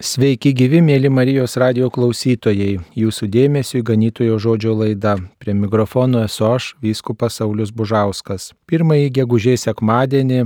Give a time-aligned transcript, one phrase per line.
[0.00, 2.78] Sveiki gyvi, mėly Marijos radio klausytojai.
[2.96, 5.18] Jūsų dėmesio į ganytojo žodžio laidą.
[5.36, 8.54] Prie mikrofono esu aš, vyskupas Saulis Bužauskas.
[8.64, 10.40] Pirmąjį gegužės sekmadienį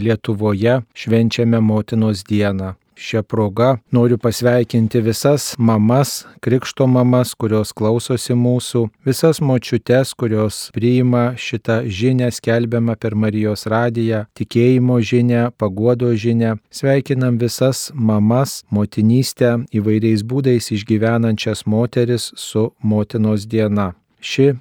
[0.00, 2.72] Lietuvoje švenčiame motinos dieną.
[2.96, 11.34] Šią progą noriu pasveikinti visas mamas, krikšto mamas, kurios klausosi mūsų, visas močiutes, kurios priima
[11.36, 16.54] šitą žinę skelbiamą per Marijos radiją, tikėjimo žinę, paguodo žinę.
[16.72, 23.92] Sveikinam visas mamas, motinystę įvairiais būdais išgyvenančias moteris su motinos diena.
[24.24, 24.54] Ši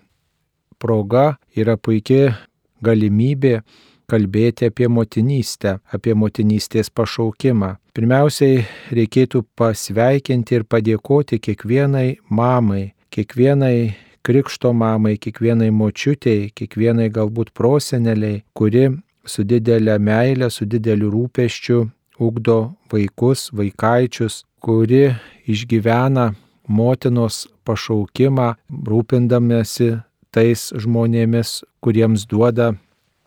[0.77, 2.35] proga yra puikia
[2.83, 3.61] galimybė
[4.09, 7.75] kalbėti apie motinystę, apie motinystės pašaukimą.
[7.95, 13.95] Pirmiausiai reikėtų pasveikinti ir padėkoti kiekvienai mamai, kiekvienai
[14.25, 18.89] krikšto mamai, kiekvienai močiutėjai, kiekvienai galbūt proseneliai, kuri
[19.25, 21.83] su didelė meilė, su dideliu rūpeščiu
[22.19, 25.15] ugdo vaikus, vaikaičius, kuri
[25.49, 26.31] išgyvena
[26.67, 28.55] motinos pašaukimą,
[28.89, 29.91] rūpindamėsi
[30.33, 32.73] tais žmonėmis, kuriems duoda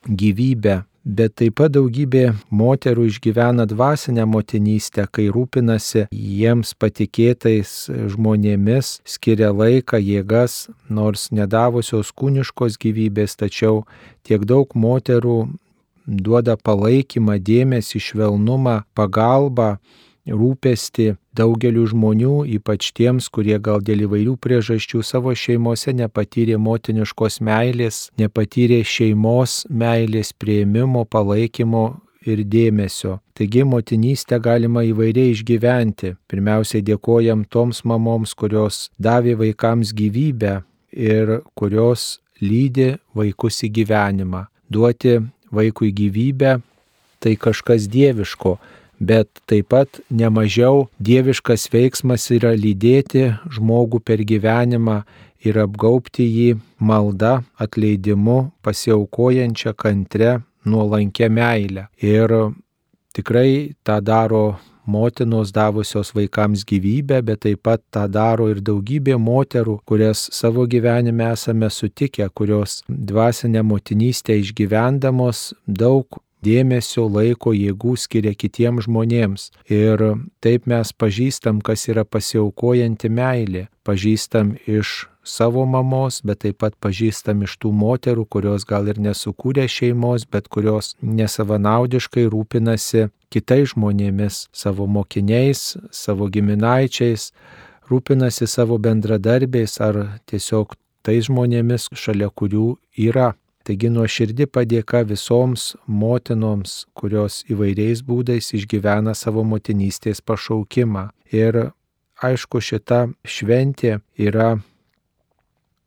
[0.07, 9.51] gyvybę, bet taip pat daugybė moterų išgyvena dvasinę motinystę, kai rūpinasi jiems patikėtais žmonėmis, skiria
[9.55, 13.87] laiką, jėgas, nors nedavusios kūniškos gyvybės, tačiau
[14.29, 15.39] tiek daug moterų
[16.09, 19.77] duoda palaikymą, dėmesį, švelnumą, pagalbą
[20.33, 28.09] rūpesti daugeliu žmonių, ypač tiems, kurie gal dėl įvairių priežasčių savo šeimose nepatyrė motiniškos meilės,
[28.19, 31.87] nepatyrė šeimos meilės prieimimo, palaikymo
[32.29, 33.19] ir dėmesio.
[33.39, 36.15] Taigi motinystę galima įvairiai išgyventi.
[36.31, 40.59] Pirmiausiai dėkojam toms mamoms, kurios davė vaikams gyvybę
[40.93, 44.47] ir kurios lydi vaikus į gyvenimą.
[44.69, 45.19] Duoti
[45.55, 46.59] vaikui gyvybę
[47.19, 48.59] tai kažkas dieviško
[49.01, 55.03] bet taip pat nemažiau dieviškas veiksmas yra lydėti žmogų per gyvenimą
[55.47, 61.87] ir apgaupti jį malda, atleidimu, pasiaukojančia kantre, nuolankia meilė.
[62.03, 62.35] Ir
[63.15, 64.59] tikrai tą daro
[64.89, 71.29] motinos davusios vaikams gyvybę, bet taip pat tą daro ir daugybė moterų, kurias savo gyvenime
[71.35, 79.51] esame sutikę, kurios dvasinę motinystę išgyvendamos daug dėmesio, laiko, jėgų skiria kitiems žmonėms.
[79.71, 80.03] Ir
[80.45, 83.69] taip mes pažįstam, kas yra pasiaukojanti meilė.
[83.89, 89.69] Pažįstam iš savo mamos, bet taip pat pažįstam iš tų moterų, kurios gal ir nesukūrė
[89.69, 97.33] šeimos, bet kurios nesavanaudiškai rūpinasi kitais žmonėmis, savo mokiniais, savo giminaičiais,
[97.91, 103.35] rūpinasi savo bendradarbiais ar tiesiog tais žmonėmis, šalia kurių yra
[103.69, 111.03] Taigi nuoširdi padėka visoms motinoms, kurios įvairiais būdais išgyvena savo motinystės pašaukimą.
[111.37, 111.59] Ir
[112.25, 114.55] aišku, šita šventė yra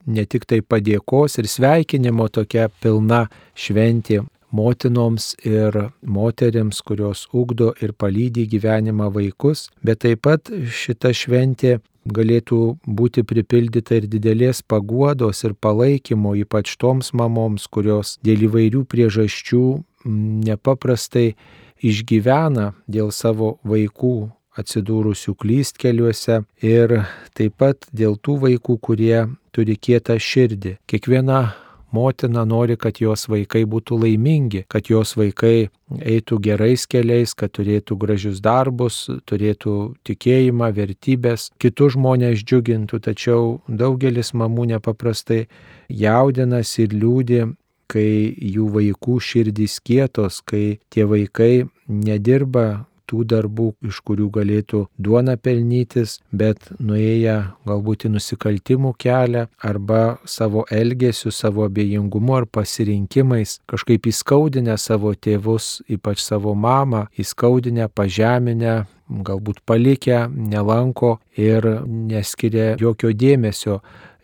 [0.06, 3.24] ne tik tai padėkos ir sveikinimo tokia pilna
[3.58, 11.80] šventė motinoms ir moteriams, kurios ugdo ir palydi gyvenimą vaikus, bet taip pat šita šventė
[12.06, 19.66] galėtų būti pripildyta ir didelės paguodos ir palaikymo, ypač toms mamoms, kurios dėl įvairių priežasčių
[20.48, 21.34] nepaprastai
[21.82, 26.98] išgyvena dėl savo vaikų atsidūrusių klystkeliuose ir
[27.38, 30.78] taip pat dėl tų vaikų, kurie turi kietą širdį.
[30.90, 31.54] Kiekviena
[31.92, 35.70] motina nori, kad jos vaikai būtų laimingi, kad jos vaikai
[36.00, 44.34] eitų gerais keliais, kad turėtų gražius darbus, turėtų tikėjimą, vertybės, kitus žmonės džiugintų, tačiau daugelis
[44.34, 45.46] mamų nepaprastai
[45.90, 47.42] jaudinasi ir liūdė
[47.92, 55.36] kai jų vaikų širdys kietos, kai tie vaikai nedirba tų darbų, iš kurių galėtų duona
[55.38, 64.08] pelnytis, bet nuėję galbūt į nusikaltimų kelią arba savo elgesiu, savo abejingumu ar pasirinkimais kažkaip
[64.12, 73.82] įskaudinę savo tėvus, ypač savo mamą, įskaudinę, pažeminę, galbūt palikę, nelanko ir neskiria jokio dėmesio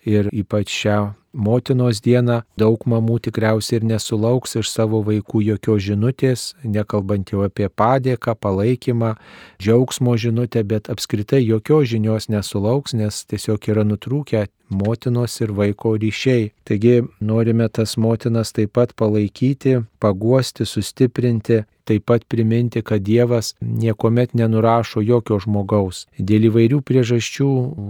[0.07, 0.99] ir ypač šią
[1.37, 7.69] motinos dieną daug mamų tikriausiai ir nesulauks iš savo vaikų jokios žinutės, nekalbant jau apie
[7.69, 9.13] padėką, palaikymą,
[9.61, 16.51] džiaugsmo žinutę, bet apskritai jokios žinios nesulauks, nes tiesiog yra nutrūkę motinos ir vaiko ryšiai.
[16.67, 24.33] Taigi norime tas motinas taip pat palaikyti, paguosti, sustiprinti taip pat priminti, kad Dievas niekuomet
[24.33, 26.05] nenurašo jokio žmogaus.
[26.19, 27.49] Dėl įvairių priežasčių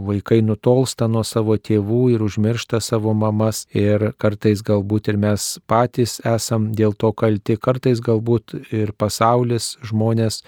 [0.10, 6.20] vaikai nutolsta nuo savo tėvų ir užmiršta savo mamas ir kartais galbūt ir mes patys
[6.36, 10.44] esam dėl to kalti, kartais galbūt ir pasaulis žmonės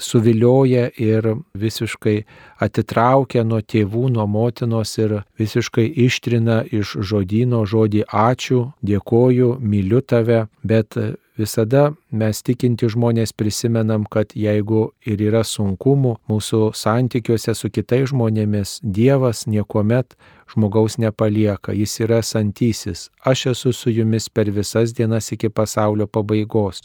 [0.00, 2.16] suvilioja ir visiškai
[2.60, 10.46] atitraukia nuo tėvų, nuo motinos ir visiškai ištrina iš žodino žodį ačiū, dėkoju, myliu tave,
[10.64, 10.96] bet
[11.40, 18.78] visada mes tikinti žmonės prisimenam, kad jeigu ir yra sunkumų mūsų santykiuose su kitais žmonėmis,
[18.82, 20.16] Dievas niekuomet
[20.50, 23.08] žmogaus nepalieka, jis yra santysis.
[23.24, 26.82] Aš esu su jumis per visas dienas iki pasaulio pabaigos.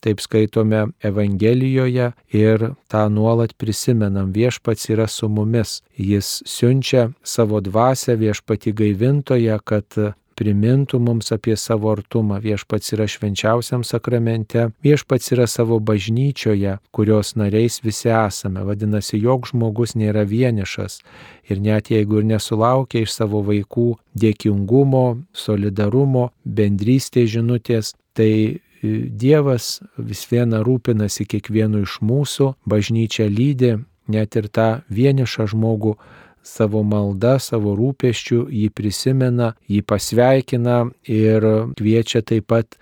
[0.00, 4.30] Taip skaitome Evangelijoje ir tą nuolat prisimenam.
[4.32, 5.82] Viešpats yra su mumis.
[5.96, 9.98] Jis siunčia savo dvasę viešpati gaivintoje, kad
[10.38, 12.38] primintų mums apie savo artumą.
[12.42, 18.62] Viešpats yra švenčiausiam sakramente, viešpats yra savo bažnyčioje, kurios nariais visi esame.
[18.68, 21.00] Vadinasi, jog žmogus nėra vienišas.
[21.50, 30.22] Ir net jeigu ir nesulaukia iš savo vaikų dėkingumo, solidarumo, bendrystės žinutės, tai Dievas vis
[30.30, 33.76] viena rūpinasi kiekvienu iš mūsų, bažnyčia lydi
[34.08, 35.96] net ir tą vienišą žmogų
[36.46, 41.44] savo malda, savo rūpeščių, jį prisimena, jį pasveikina ir
[41.76, 42.78] kviečia taip pat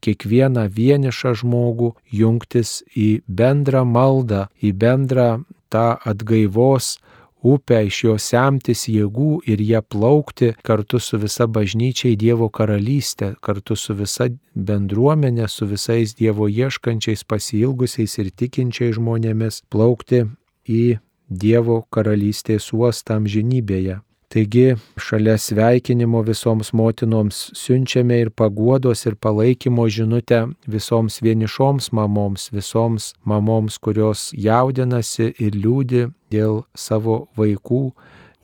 [0.00, 5.28] kiekvieną vienišą žmogų jungtis į bendrą maldą, į bendrą
[5.68, 6.96] tą atgaivos
[7.42, 13.34] upę, iš jo semtis jėgų ir ją plaukti kartu su visa bažnyčia į Dievo karalystę,
[13.40, 20.26] kartu su visa bendruomenė, su visais Dievo ieškančiais, pasilgusiais ir tikinčiais žmonėmis plaukti
[20.68, 21.00] į
[21.30, 24.00] Dievo karalystės uostą amžinybėje.
[24.30, 33.08] Taigi šalia sveikinimo visoms motinoms siunčiame ir paguodos ir palaikymo žinutę visoms vienišoms mamoms, visoms
[33.24, 37.82] mamoms, kurios jaudinasi ir liūdi dėl savo vaikų,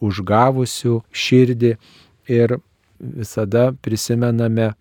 [0.02, 1.72] užgavusių širdį.
[2.34, 2.58] Ir
[2.98, 4.72] visada prisimename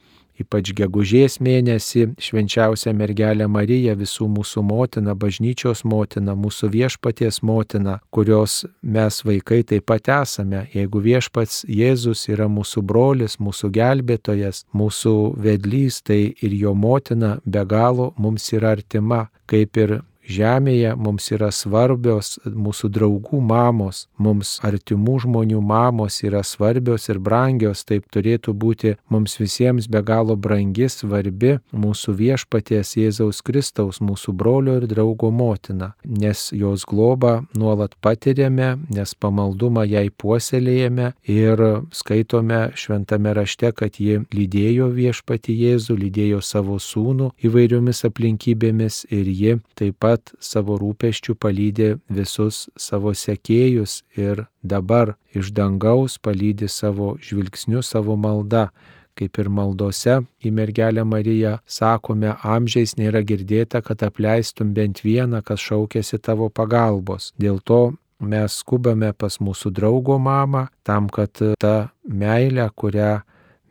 [0.42, 8.64] ypač gegužės mėnesį švenčiausią mergelę Mariją, visų mūsų motina, bažnyčios motina, mūsų viešpaties motina, kurios
[8.82, 10.66] mes vaikai taip pat esame.
[10.74, 15.16] Jeigu viešpats Jėzus yra mūsų brolis, mūsų gelbėtojas, mūsų
[15.46, 21.52] vedlys, tai ir jo motina be galo mums yra artima, kaip ir žemėje mums yra
[21.54, 28.96] svarbios mūsų draugų mamos, mums artimų žmonių mamos yra svarbios ir brangios, taip turėtų būti.
[29.10, 35.94] Mums visiems be galo brangi, svarbi mūsų viešpaties Jėzaus Kristaus, mūsų brolio ir draugo motina,
[36.04, 41.64] nes jos globą nuolat patiriame, nes pamaldumą jai puoselėjame ir
[41.96, 49.58] skaitome šventame rašte, kad ji lydėjo viešpati Jėzų, lydėjo savo sūnų įvairiomis aplinkybėmis ir ji
[49.76, 57.16] taip pat pat savo rūpeščių palydė visus savo sekėjus ir dabar iš dangaus palydė savo
[57.20, 58.70] žvilgsniu, savo malda.
[59.16, 65.64] Kaip ir maldose į mergelę Mariją sakome, amžiais nėra girdėta, kad apleistum bent vieną, kas
[65.64, 67.30] šaukėsi tavo pagalbos.
[67.40, 73.22] Dėl to mes skubame pas mūsų draugo mamą, tam, kad ta meilė, kurią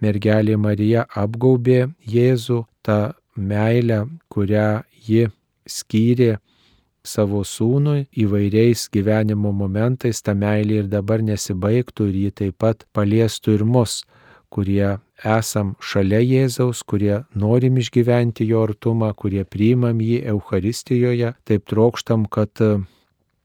[0.00, 5.28] mergelė Marija apgaubė Jėzų, ta meilė, kurią ji
[5.66, 6.36] skyrė
[7.04, 13.58] savo sūnui įvairiais gyvenimo momentais, ta meilė ir dabar nesibaigtų ir ji taip pat paliestų
[13.58, 14.02] ir mus,
[14.48, 22.26] kurie esam šalia Jėzaus, kurie norim išgyventi jo artumą, kurie priimam jį Euharistijoje, taip trokštam,
[22.30, 22.62] kad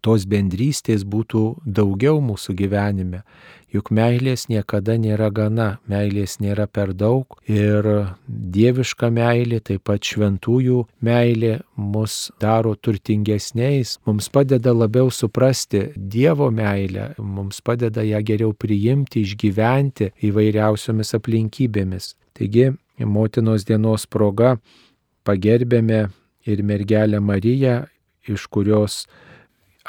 [0.06, 3.24] tos bendrystės būtų daugiau mūsų gyvenime.
[3.70, 7.86] Juk meilės niekada nėra gana, meilės nėra per daug ir
[8.26, 17.12] dieviška meilė, taip pat šventųjų meilė mus daro turtingesniais, mums padeda labiau suprasti Dievo meilę,
[17.22, 22.16] mums padeda ją geriau priimti, išgyventi įvairiausiomis aplinkybėmis.
[22.34, 22.72] Taigi,
[23.06, 24.56] motinos dienos proga
[25.30, 26.08] pagerbėme
[26.50, 27.84] ir mergelę Mariją,
[28.26, 29.04] iš kurios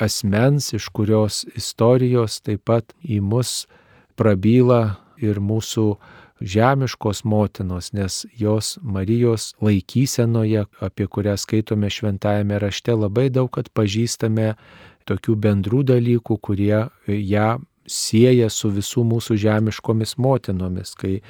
[0.00, 3.66] asmens, iš kurios istorijos taip pat į mus
[4.18, 5.86] prabyla ir mūsų
[6.40, 14.54] žemiškos motinos, nes jos Marijos laikysenoje, apie kurią skaitome šventajame rašte, labai daug atpažįstame
[15.08, 17.50] tokių bendrų dalykų, kurie ją
[17.90, 21.20] sieja su visų mūsų žemiškomis motinomis, kai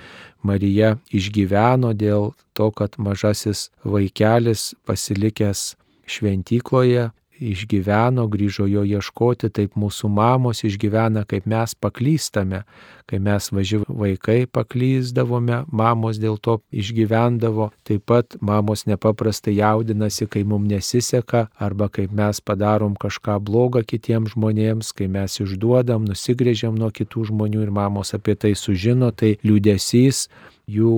[0.47, 5.75] Marija išgyveno dėl to, kad mažasis vaikelis pasilikęs
[6.11, 12.63] šventykloje išgyveno, grįžo jo ieškoti, taip mūsų mamos išgyvena, kaip mes paklystame,
[13.11, 20.45] kai mes važi vaikai paklyzdavome, mamos dėl to išgyvendavo, taip pat mamos nepaprastai jaudinasi, kai
[20.45, 26.93] mums nesiseka, arba kaip mes padarom kažką blogą kitiems žmonėms, kai mes išduodam, nusigrėžiam nuo
[26.95, 30.29] kitų žmonių ir mamos apie tai sužino, tai liūdėsys
[30.75, 30.95] jų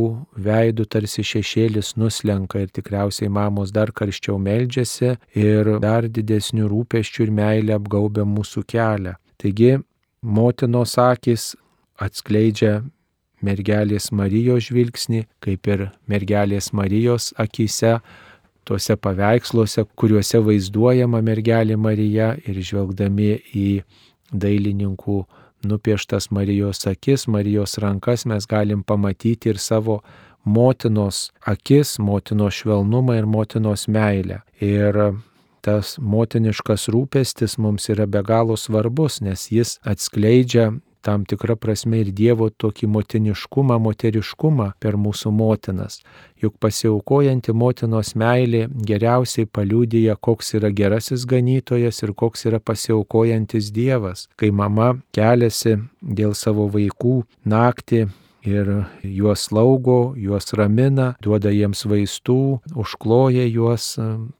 [0.47, 7.33] veidų tarsi šešėlis nuslenka ir tikriausiai mamos dar karščiau meldžiasi ir dar didesnių rūpeščių ir
[7.38, 9.14] meilė apgaubia mūsų kelią.
[9.41, 9.79] Taigi
[10.23, 11.52] motinos akis
[12.02, 12.83] atskleidžia
[13.43, 17.99] mergelės Marijos žvilgsnį, kaip ir mergelės Marijos akise,
[18.64, 23.69] tuose paveiksluose, kuriuose vaizduojama mergelė Marija ir žvelgdami į
[24.33, 25.23] dailininkų
[25.64, 30.00] nupieštas Marijos akis, Marijos rankas mes galim pamatyti ir savo
[30.45, 34.42] motinos akis, motinos švelnumą ir motinos meilę.
[34.61, 34.99] Ir
[35.62, 42.12] tas motiniškas rūpestis mums yra be galo svarbus, nes jis atskleidžia tam tikrą prasme ir
[42.14, 46.00] Dievo tokį motiniškumą, moteriškumą per mūsų motinas.
[46.42, 54.28] Juk pasiaukojanti motinos meilė geriausiai paliūdija, koks yra gerasis ganytojas ir koks yra pasiaukojantis Dievas.
[54.37, 58.06] Kai mama keliasi dėl savo vaikų naktį
[58.42, 58.68] ir
[59.02, 63.94] juos laugo, juos ramina, duoda jiems vaistų, užkloja juos,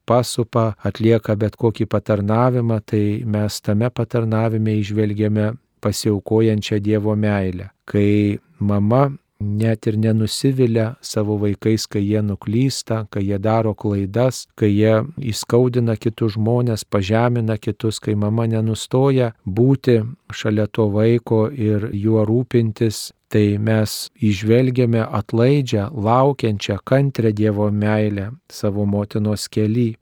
[0.09, 5.52] pasupa, atlieka bet kokį patarnavimą, tai mes tame patarnavime išvelgiame
[5.83, 7.71] pasiaukojančią Dievo meilę.
[7.85, 9.11] Kai mama
[9.43, 15.01] net ir nenusivilia savo vaikais, kai jie nuklysta, kai jie daro klaidas, kai jie
[15.33, 20.01] įskaudina kitus žmonės, pažemina kitus, kai mama nenustoja būti
[20.33, 28.87] šalia to vaiko ir juo rūpintis, tai mes išvelgiame atlaidžią, laukiančią, kantrę Dievo meilę savo
[28.87, 29.95] motinos keli.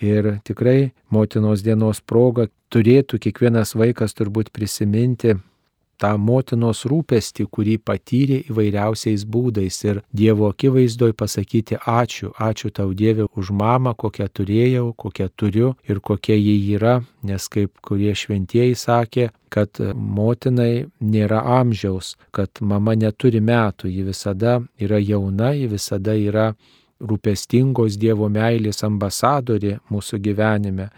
[0.00, 5.36] Ir tikrai motinos dienos proga turėtų kiekvienas vaikas turbūt prisiminti
[6.00, 9.76] tą motinos rūpestį, kurį patyrė įvairiausiais būdais.
[9.84, 16.00] Ir Dievo akivaizdoj pasakyti ačiū, ačiū tau Dieve už mamą, kokią turėjau, kokią turiu ir
[16.00, 23.42] kokia ji yra, nes kaip kurie šventieji sakė, kad motinai nėra amžiaus, kad mama neturi
[23.44, 26.52] metų, ji visada yra jauna, ji visada yra
[27.00, 30.90] rūpestingos Dievo meilės ambasadorė mūsų gyvenime.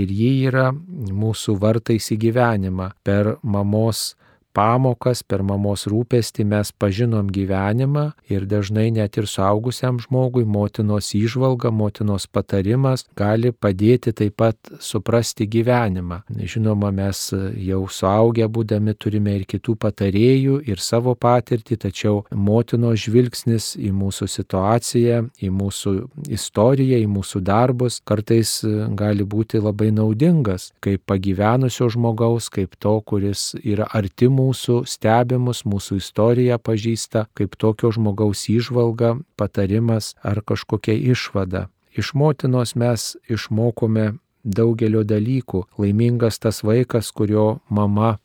[0.00, 4.14] Ir ji yra mūsų vartais į gyvenimą per mamos
[4.54, 11.72] pamokas, per mamos rūpestį mes pažinom gyvenimą ir dažnai net ir suaugusiam žmogui motinos įžvalga,
[11.72, 16.22] motinos patarimas gali padėti taip pat suprasti gyvenimą.
[16.52, 23.72] Žinoma, mes jau suaugę būdami turime ir kitų patarėjų, ir savo patirtį, tačiau motinos žvilgsnis
[23.80, 25.94] į mūsų situaciją, į mūsų
[26.32, 28.58] istoriją, į mūsų darbus kartais
[28.98, 36.00] gali būti labai naudingas, kaip pagyvenusio žmogaus, kaip to, kuris yra artimų mūsų stebimus, mūsų
[36.02, 41.68] istoriją pažįsta, kaip tokio žmogaus įžvalga, patarimas ar kažkokia išvada.
[41.92, 44.12] Iš motinos mes išmokome
[44.44, 45.66] daugelio dalykų.
[45.78, 48.16] Laimingas tas vaikas, kurio mama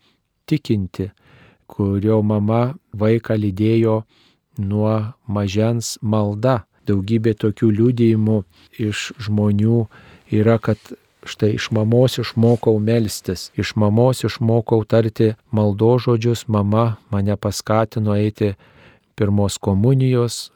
[0.47, 1.12] tikinti,
[1.67, 4.01] kurio mama vaiką lydėjo
[4.57, 4.95] nuo
[5.27, 6.63] mažens malda.
[6.88, 8.38] Daugybė tokių liūdėjimų
[8.79, 9.81] iš žmonių
[10.31, 10.79] yra, kad
[11.27, 18.53] Štai iš mamos išmokau melstis, iš mamos išmokau tarti maldo žodžius, mama mane paskatino eiti
[19.17, 20.51] pirmos komunijos,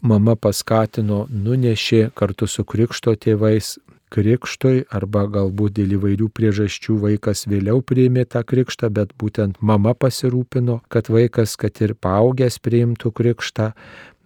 [0.00, 3.76] mama paskatino, nunešė kartu su krikšto tėvais
[4.10, 10.80] krikštui arba galbūt dėl įvairių priežasčių vaikas vėliau priėmė tą krikštą, bet būtent mama pasirūpino,
[10.90, 13.70] kad vaikas, kad ir paaugęs priimtų krikštą.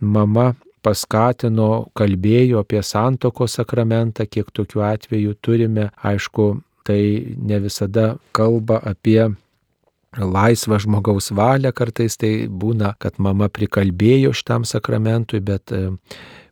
[0.00, 0.54] Mama
[0.85, 5.88] paskatino, kalbėjo apie santoko sakramentą, kiek tokių atvejų turime.
[6.05, 6.50] Aišku,
[6.85, 7.00] tai
[7.41, 9.33] ne visada kalba apie
[10.14, 15.73] laisvą žmogaus valią, kartais tai būna, kad mama prikalbėjo šitam sakramentui, bet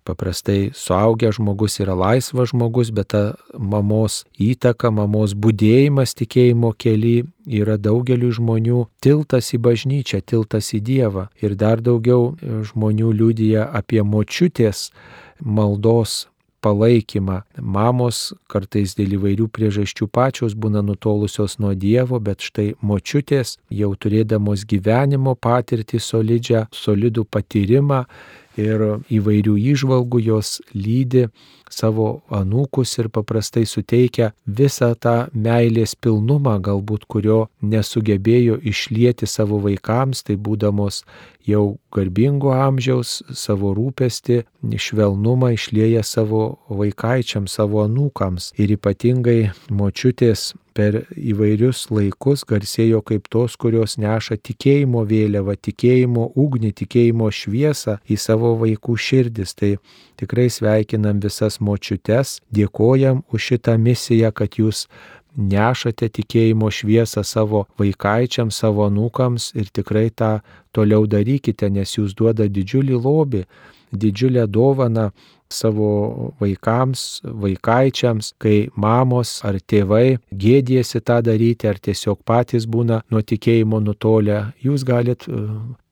[0.04, 3.22] Paprastai suaugęs žmogus yra laisvas žmogus, bet ta
[3.54, 11.28] mamos įtaka, mamos būdėjimas tikėjimo keli yra daugeliu žmonių tiltas į bažnyčią, tiltas į Dievą.
[11.38, 14.90] Ir dar daugiau žmonių liūdija apie močiutės
[15.38, 16.26] maldos
[16.62, 17.42] palaikymą.
[17.58, 24.66] Mamos kartais dėl įvairių priežasčių pačios būna nutolusios nuo Dievo, bet štai močiutės jau turėdamos
[24.70, 28.04] gyvenimo patirtį solidžią, solidų patyrimą,
[28.60, 28.82] ir
[29.12, 31.28] įvairių įžvalgų jos lydi
[31.72, 40.24] savo anūkus ir paprastai suteikia visą tą meilės pilnumą, galbūt kurio nesugebėjo išlieti savo vaikams,
[40.26, 41.02] tai būdamos
[41.46, 51.02] jau garbingo amžiaus savo rūpesti, švelnumą išlieja savo vaikaičiam, savo anūkams ir ypatingai močiutės per
[51.16, 58.54] įvairius laikus garsėjo kaip tos, kurios neša tikėjimo vėliavą, tikėjimo ugnį, tikėjimo šviesą į savo
[58.62, 59.54] vaikų širdis.
[59.58, 59.74] Tai
[60.20, 64.86] tikrai sveikinam visas močiutes, dėkojam už šitą misiją, kad jūs
[65.36, 70.40] nešate tikėjimo šviesą savo vaikaičiams, savo nūkams ir tikrai tą
[70.76, 73.44] toliau darykite, nes jūs duoda didžiulį lobį,
[73.92, 75.10] didžiulę dovaną
[75.52, 83.20] savo vaikams, vaikaičiams, kai mamos ar tėvai gėdėsi tą daryti, ar tiesiog patys būna nuo
[83.20, 85.44] tikėjimo nutolę, jūs galit e,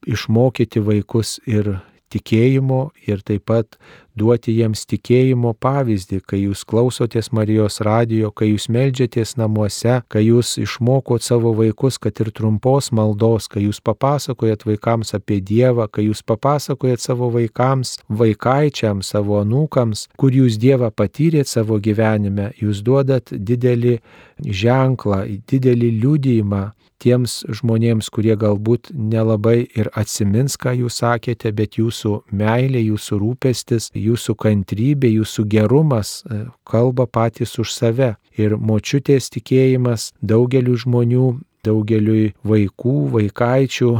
[0.08, 1.76] išmokyti vaikus ir
[2.10, 3.76] tikėjimo ir taip pat
[4.18, 10.56] duoti jiems tikėjimo pavyzdį, kai jūs klausotės Marijos radijo, kai jūs melžiatės namuose, kai jūs
[10.62, 16.24] išmokot savo vaikus, kad ir trumpos maldos, kai jūs papasakojat vaikams apie Dievą, kai jūs
[16.26, 23.98] papasakojat savo vaikams, vaikaičiams, savo anūkams, kur jūs Dievą patyrėt savo gyvenime, jūs duodat didelį
[24.46, 32.12] ženklą, didelį liudijimą tiems žmonėms, kurie galbūt nelabai ir atsimins, ką jūs sakėte, bet jūsų
[32.36, 38.14] meilė, jūsų rūpestis, jūsų kantrybė, jūsų gerumas e, kalba patys už save.
[38.40, 41.28] Ir močiutės tikėjimas daugeliu žmonių,
[41.66, 43.92] daugeliu vaikų, vaikaičių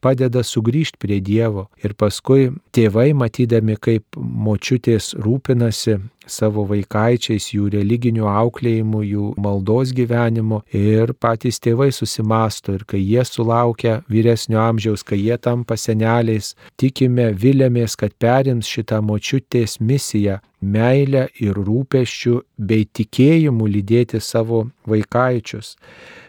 [0.00, 1.68] padeda sugrįžti prie Dievo.
[1.84, 10.60] Ir paskui tėvai, matydami, kaip močiutės rūpinasi savo vaikaičiais, jų religiniu auklėjimu, jų maldos gyvenimu
[10.76, 17.30] ir patys tėvai susimasto ir kai jie sulaukia vyresnio amžiaus, kai jie tampa seneliais, tikime,
[17.32, 25.76] vilėmės, kad perims šitą močiutės misiją meilę ir rūpeščių bei tikėjimu lydėti savo vaikaičius.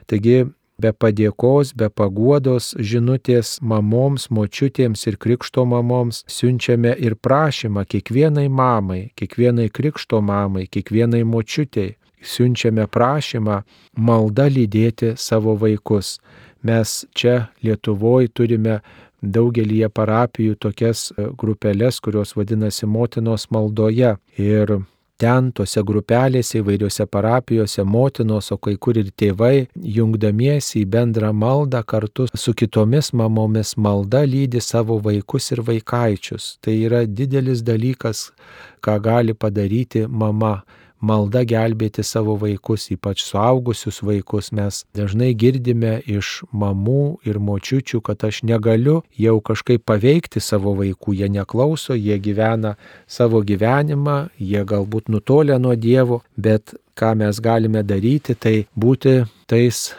[0.10, 0.46] Taigi
[0.80, 9.02] be padėkos, be paguodos žinutės mamoms, močiutėms ir krikšto mamoms siunčiame ir prašymą kiekvienai mamai,
[9.20, 11.96] kiekvienai krikšto mamai, kiekvienai močiutėjai.
[12.20, 13.62] Siunčiame prašymą
[13.96, 16.18] maldą lydėti savo vaikus.
[16.68, 18.82] Mes čia Lietuvoje turime
[19.24, 21.10] daugelį parapijų tokias
[21.40, 24.18] grupelės, kurios vadinasi motinos maldoje.
[24.36, 24.82] Ir
[25.20, 31.84] ten, tose grupelėse, įvairiose parapijose, motinos, o kai kur ir tėvai, jungdamiesi į bendrą maldą
[31.84, 36.56] kartu su kitomis mamomis, malda lydi savo vaikus ir vaikaičius.
[36.64, 38.30] Tai yra didelis dalykas,
[38.84, 40.62] ką gali padaryti mama
[41.00, 44.52] malda gelbėti savo vaikus, ypač suaugusius vaikus.
[44.56, 51.16] Mes dažnai girdime iš mamų ir močiučių, kad aš negaliu jau kažkaip paveikti savo vaikų,
[51.22, 52.76] jie neklauso, jie gyvena
[53.08, 59.90] savo gyvenimą, jie galbūt nutolę nuo Dievo, bet ką mes galime daryti, tai būti tais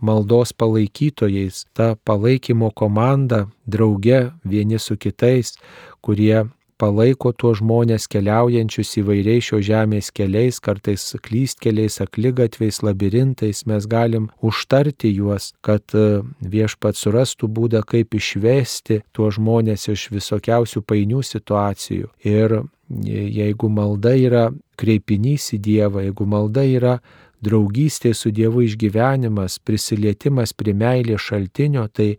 [0.00, 5.56] maldos palaikytojais, ta palaikymo komanda, drauge vieni su kitais,
[6.00, 6.46] kurie
[6.80, 15.12] palaiko tuos žmonės keliaujančius įvairiais šio žemės keliais, kartais klystkeliais, aklygatviais, labirintais, mes galim užtarti
[15.12, 22.10] juos, kad e, viešpat surastų būdą, kaip išvesti tuos žmonės iš visokiausių painių situacijų.
[22.24, 24.48] Ir jeigu malda yra
[24.80, 26.98] kreipinys į Dievą, jeigu malda yra
[27.44, 32.16] draugystė su Dievu išgyvenimas, prisilietimas prie meilės šaltinio, tai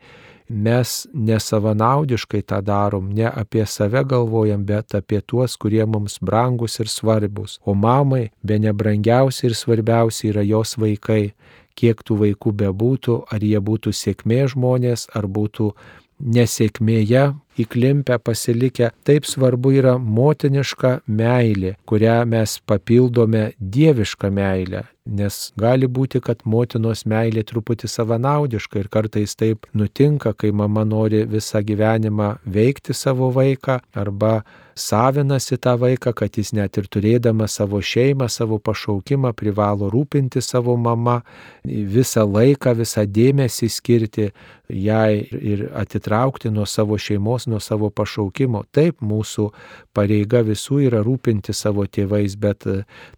[0.51, 6.91] mes nesavanaudiškai tą darom, ne apie save galvojam, bet apie tuos, kurie mums brangus ir
[6.91, 7.59] svarbus.
[7.65, 11.33] O mamai be nebrangiausi ir svarbiausi yra jos vaikai.
[11.75, 15.71] Kiek tų vaikų bebūtų, ar jie būtų sėkmė žmonės, ar būtų
[16.19, 18.91] nesėkmėje įklimpę, pasilikę.
[19.03, 24.85] Taip svarbu yra motiniška meilė, kurią mes papildome dievišką meilę.
[25.11, 31.23] Nes gali būti, kad motinos meilė truputį savanaudiška ir kartais taip nutinka, kai mama nori
[31.25, 34.43] visą gyvenimą veikti savo vaiką arba
[34.77, 40.77] savinasi tą vaiką, kad jis net ir turėdamas savo šeimą, savo pašaukimą privalo rūpinti savo
[40.77, 41.21] mama,
[41.65, 44.29] visą laiką, visą dėmesį skirti
[44.69, 48.63] jai ir atitraukti nuo savo šeimos, nuo savo pašaukimo.
[48.75, 49.49] Taip, mūsų
[49.95, 52.67] pareiga visų yra rūpinti savo tėvais, bet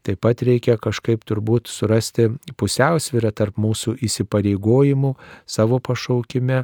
[0.03, 6.63] taip pat reikia kažkaip turbūt surasti pusiausvyrą tarp mūsų įsipareigojimų savo pašaukime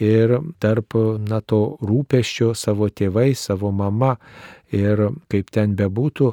[0.00, 0.96] ir tarp
[1.28, 4.16] na, to rūpeščio savo tėvais, savo mama.
[4.70, 6.28] Ir kaip ten bebūtų,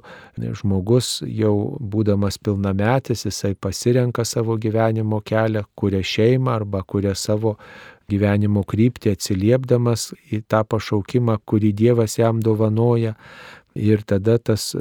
[0.60, 7.56] žmogus jau būdamas pilnametis, jisai pasirenka savo gyvenimo kelią, kuria šeimą arba kuria savo
[8.08, 13.18] gyvenimo kryptį atsiliepdamas į tą pašaukimą, kurį Dievas jam dovanoja.
[13.76, 14.72] Ir tada tas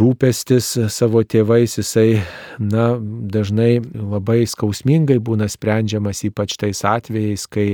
[0.00, 2.22] rūpestis savo tėvais, jisai,
[2.58, 2.94] na,
[3.36, 7.68] dažnai labai skausmingai būna sprendžiamas, ypač tais atvejais, kai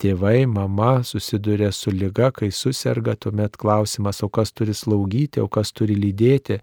[0.00, 5.72] tėvai, mama susiduria su lyga, kai susirga, tuomet klausimas, o kas turi slaugyti, o kas
[5.72, 6.58] turi lydėti.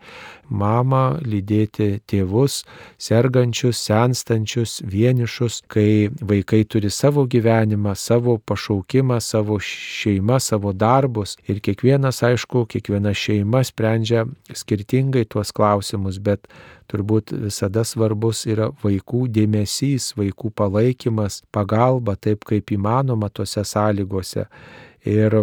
[0.50, 2.62] Mama lydėti tėvus,
[3.02, 11.38] sergančius, senstančius, vienišus, kai vaikai turi savo gyvenimą, savo pašaukimą, savo šeimą, savo darbus.
[11.48, 16.48] Ir kiekvienas, aišku, kiekviena šeima sprendžia skirtingai tuos klausimus, bet
[16.92, 24.46] turbūt visada svarbus yra vaikų dėmesys, vaikų palaikymas, pagalba taip kaip įmanoma tose sąlygose.
[25.08, 25.38] Ir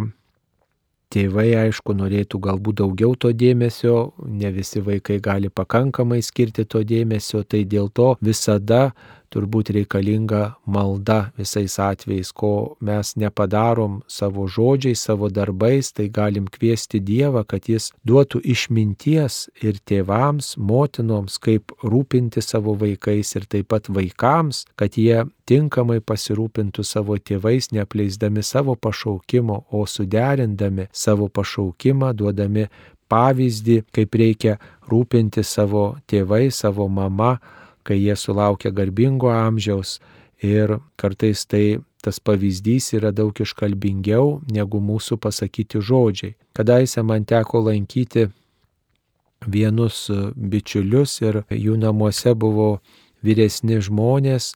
[1.13, 7.43] tėvai, aišku, norėtų galbūt daugiau to dėmesio, ne visi vaikai gali pakankamai skirti to dėmesio,
[7.49, 8.93] tai dėl to visada
[9.33, 17.01] turbūt reikalinga malda visais atvejais, ko mes nepadarom savo žodžiais, savo darbais, tai galim kviesti
[17.01, 23.91] Dievą, kad Jis duotų išminties ir tėvams, motinoms, kaip rūpinti savo vaikais ir taip pat
[23.93, 32.69] vaikams, kad jie tinkamai pasirūpintų savo tėvais, neapleisdami savo pašaukimo, o suderindami savo pašaukimą, duodami
[33.09, 37.39] pavyzdį, kaip reikia rūpinti savo tėvai, savo mama,
[37.89, 39.99] kai jie sulaukia garbingo amžiaus
[40.45, 46.37] ir kartais tai tas pavyzdys yra daug iškalbingiau negu mūsų pasakyti žodžiai.
[46.55, 48.29] Kadaise man teko lankyti
[49.47, 52.79] vienus bičiulius ir jų namuose buvo
[53.25, 54.53] vyresni žmonės,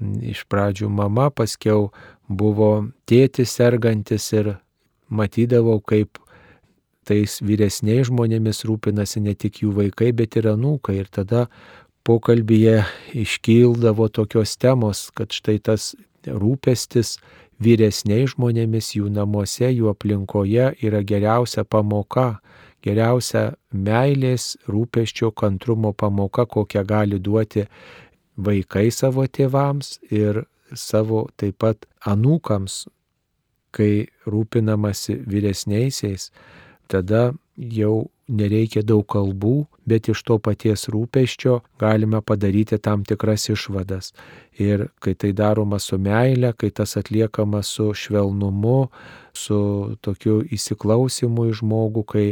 [0.00, 1.90] iš pradžių mama, paskiau
[2.26, 4.56] buvo tėtis sergantis ir
[5.10, 6.18] matydavau, kaip
[7.06, 11.00] tais vyresniais žmonėmis rūpinasi ne tik jų vaikai, bet ir anūkai.
[11.02, 11.46] Ir tada
[12.06, 12.84] pokalbėje
[13.18, 15.94] iškildavo tokios temos, kad štai tas
[16.26, 17.18] rūpestis
[17.60, 22.40] vyresniais žmonėmis jų namuose, jų aplinkoje yra geriausia pamoka,
[22.84, 27.66] geriausia meilės, rūpeščio, kantrumo pamoka, kokią gali duoti
[28.40, 32.86] vaikai savo tėvams ir savo taip pat anūkams,
[33.76, 36.30] kai rūpinamasi vyresniaisiais,
[36.90, 44.12] tada jau nereikia daug kalbų, bet iš to paties rūpeščio galime padaryti tam tikras išvadas.
[44.60, 48.90] Ir kai tai daroma su meile, kai tas atliekama su švelnumu,
[49.34, 49.58] su
[50.04, 52.26] tokiu įsiklausimu į žmogų, kai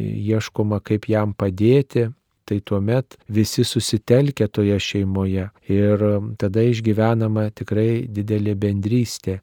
[0.00, 2.10] ieškoma kaip jam padėti,
[2.50, 6.06] tai tuomet visi susitelkia toje šeimoje ir
[6.38, 9.38] tada išgyvenama tikrai didelė bendrystė.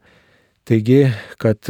[0.67, 1.05] Taigi,
[1.39, 1.63] kad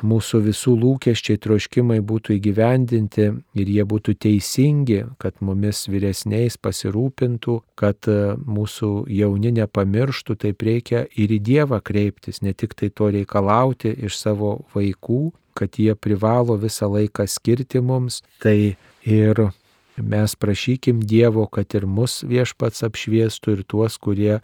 [0.00, 3.26] mūsų visų lūkesčiai, troškimai būtų įgyvendinti
[3.60, 8.08] ir jie būtų teisingi, kad mumis vyresniais pasirūpintų, kad
[8.40, 14.16] mūsų jauni nepamirštų, taip reikia ir į Dievą kreiptis, ne tik tai to reikalauti iš
[14.16, 15.22] savo vaikų,
[15.52, 19.50] kad jie privalo visą laiką skirti mums, tai ir
[19.96, 24.38] mes prašykim Dievo, kad ir mus viešpats apšviestų ir tuos, kurie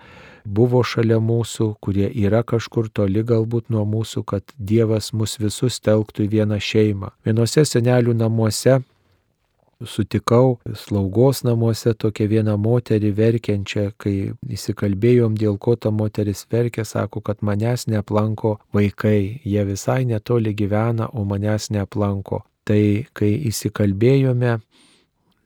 [0.45, 6.27] buvo šalia mūsų, kurie yra kažkur toli galbūt nuo mūsų, kad Dievas mus visus telktų
[6.27, 7.15] į vieną šeimą.
[7.27, 8.81] Vienose senelių namuose
[9.85, 17.21] sutikau slaugos namuose tokią vieną moterį verkiančią, kai įsikalbėjom, dėl ko ta moteris verkia, sako,
[17.21, 22.45] kad manęs neaplanko vaikai, jie visai netoli gyvena, o manęs neaplanko.
[22.67, 24.57] Tai kai įsikalbėjome,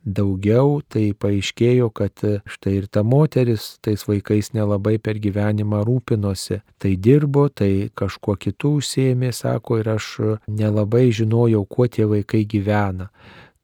[0.04, 6.60] daugiau, tai paaiškėjo, kad e, štai ir ta moteris tais vaikais nelabai per gyvenimą rūpinosi.
[6.80, 12.46] Tai dirbo, tai kažkuo kitų užsėmė, sako, ir aš e, nelabai žinojau, kuo tie vaikai
[12.48, 13.10] gyvena.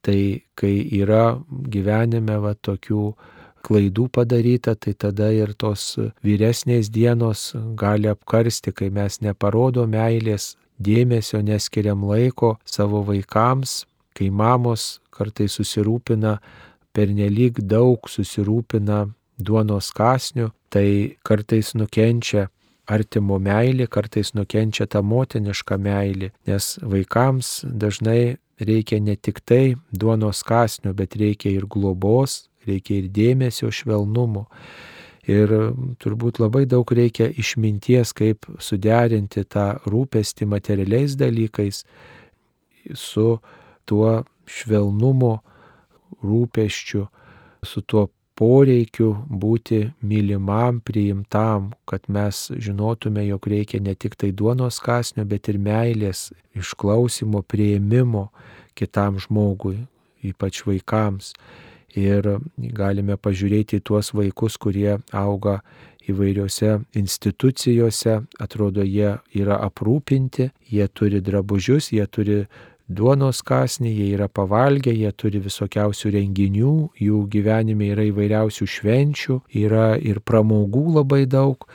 [0.05, 0.19] Tai
[0.55, 3.07] kai yra gyvenime va tokių
[3.67, 11.41] klaidų padaryta, tai tada ir tos vyresnės dienos gali apkarsti, kai mes neparodo meilės, dėmesio,
[11.41, 13.86] neskiriam laiko savo vaikams,
[14.17, 16.37] kai mamos kartais susirūpina
[16.97, 19.05] pernelyg daug, susirūpina
[19.37, 22.47] duonos kasnių, tai kartais nukenčia
[22.87, 30.41] artimo meilė, kartais nukenčia ta motiniška meilė, nes vaikams dažnai reikia ne tik tai duonos
[30.47, 34.47] kasnių, bet reikia ir globos, reikia ir dėmesio, švelnumo.
[35.27, 35.51] Ir
[35.99, 41.83] turbūt labai daug reikia išminties, kaip suderinti tą rūpestį materialiais dalykais
[42.95, 43.33] su
[43.87, 45.37] tuo švelnumo
[46.23, 47.07] rūpeščiu,
[47.65, 54.77] su tuo poreikiu būti mylimam, priimtam, kad mes žinotume, jog reikia ne tik tai duonos
[54.83, 58.27] kasnio, bet ir meilės, išklausimo, prieimimo
[58.77, 59.79] kitam žmogui,
[60.25, 61.33] ypač vaikams.
[61.97, 62.27] Ir
[62.77, 65.61] galime pažiūrėti į tuos vaikus, kurie auga
[66.07, 72.43] įvairiose institucijose, atrodo, jie yra aprūpinti, jie turi drabužius, jie turi
[72.87, 76.73] duonos kasnį, jie yra pavalgę, jie turi visokiausių renginių,
[77.03, 81.67] jų gyvenime yra įvairiausių švenčių, yra ir pramogų labai daug,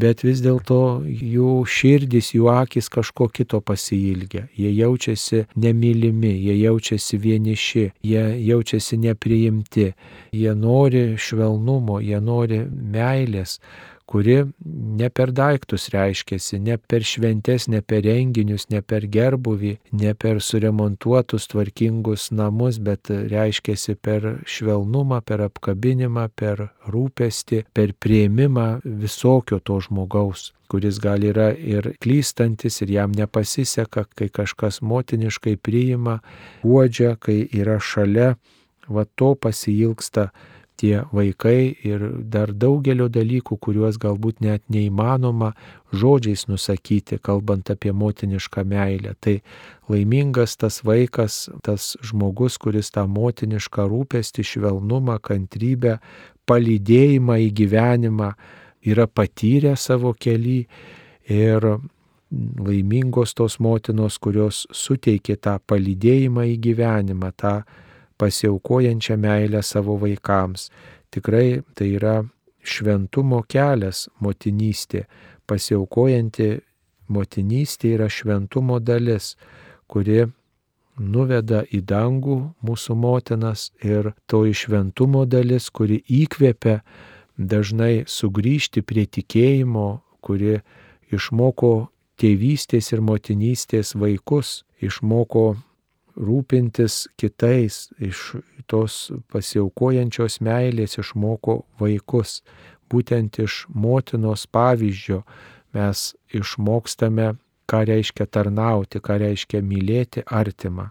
[0.00, 4.46] bet vis dėlto jų širdis, jų akis kažko kito pasilgia.
[4.56, 9.90] Jie jaučiasi nemylimi, jie jaučiasi vieniši, jie jaučiasi nepriimti,
[10.32, 13.58] jie nori švelnumo, jie nori meilės
[14.10, 14.36] kuri
[15.00, 20.42] ne per daiktus reiškėsi, ne per šventes, ne per renginius, ne per gerbuvį, ne per
[20.42, 29.78] suremontuotus tvarkingus namus, bet reiškėsi per švelnumą, per apkabinimą, per rūpestį, per prieimimą visokio to
[29.86, 36.20] žmogaus kuris gal yra ir klystantis ir jam nepasiseka, kai kažkas motiniškai priima,
[36.62, 38.36] uodžia, kai yra šalia,
[38.86, 40.28] va to pasilgsta
[40.80, 45.52] tie vaikai ir dar daugelio dalykų, kuriuos galbūt net neįmanoma
[45.92, 49.14] žodžiais nusakyti, kalbant apie motinišką meilę.
[49.20, 49.36] Tai
[49.92, 55.98] laimingas tas vaikas, tas žmogus, kuris tą motinišką rūpestį, švelnumą, kantrybę,
[56.48, 58.32] palydėjimą į gyvenimą
[58.90, 60.64] yra patyrę savo keli
[61.28, 61.66] ir
[62.30, 67.54] laimingos tos motinos, kurios suteikė tą palydėjimą į gyvenimą, tą
[68.20, 70.68] pasiaukojančią meilę savo vaikams.
[71.10, 72.16] Tikrai tai yra
[72.62, 75.06] šventumo kelias motinystė.
[75.48, 76.50] Pasiaukojanti
[77.10, 79.34] motinystė yra šventumo dalis,
[79.90, 80.28] kuri
[81.00, 86.80] nuveda į dangų mūsų motinas ir to išventumo dalis, kuri įkvėpia
[87.40, 90.60] dažnai sugrįžti prie tikėjimo, kuri
[91.10, 91.88] išmoko
[92.20, 95.56] tėvystės ir motinystės vaikus, išmoko
[96.16, 98.36] rūpintis kitais, iš
[98.70, 102.40] tos pasiaukojančios meilės išmoko vaikus.
[102.90, 105.22] Būtent iš motinos pavyzdžio
[105.76, 107.34] mes išmokstame,
[107.70, 110.90] ką reiškia tarnauti, ką reiškia mylėti artimą.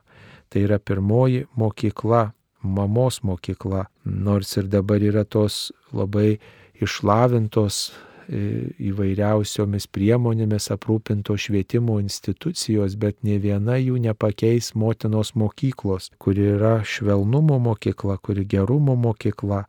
[0.49, 2.29] Tai yra pirmoji mokykla,
[2.63, 6.39] mamos mokykla, nors ir dabar yra tos labai
[6.79, 7.89] išlavintos
[8.29, 17.57] įvairiausiomis priemonėmis aprūpinto švietimo institucijos, bet ne viena jų nepakeis motinos mokyklos, kuri yra švelnumo
[17.65, 19.63] mokykla, kuri gerumo mokykla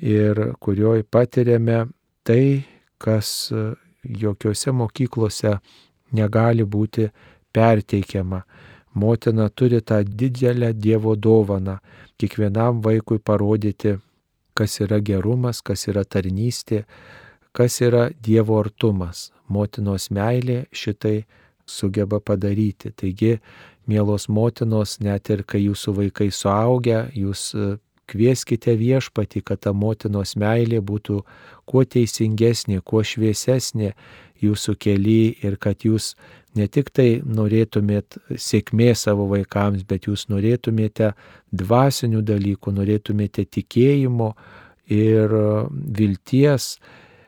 [0.00, 1.84] ir kurioje patiriame
[2.24, 2.64] tai,
[2.98, 3.52] kas
[4.02, 5.58] jokiose mokyklose
[6.16, 7.10] negali būti
[7.52, 8.42] perteikiama.
[8.94, 11.78] Motina turi tą didelę Dievo dovaną
[12.20, 13.96] kiekvienam vaikui parodyti,
[14.54, 16.84] kas yra gerumas, kas yra tarnystė,
[17.52, 19.30] kas yra Dievo artumas.
[19.52, 21.22] Motinos meilė šitai
[21.68, 22.92] sugeba padaryti.
[22.96, 23.36] Taigi,
[23.86, 27.72] mielos motinos, net ir kai jūsų vaikai suaugia, jūs e,
[28.10, 31.22] kvieskite viešpati, kad ta motinos meilė būtų
[31.68, 33.92] kuo teisingesnė, kuo šviesesnė
[34.42, 36.14] jūsų keli ir kad jūs
[36.58, 41.12] ne tik tai norėtumėt sėkmės savo vaikams, bet jūs norėtumėte
[41.52, 44.32] dvasinių dalykų, norėtumėte tikėjimo
[44.92, 45.32] ir
[45.98, 46.74] vilties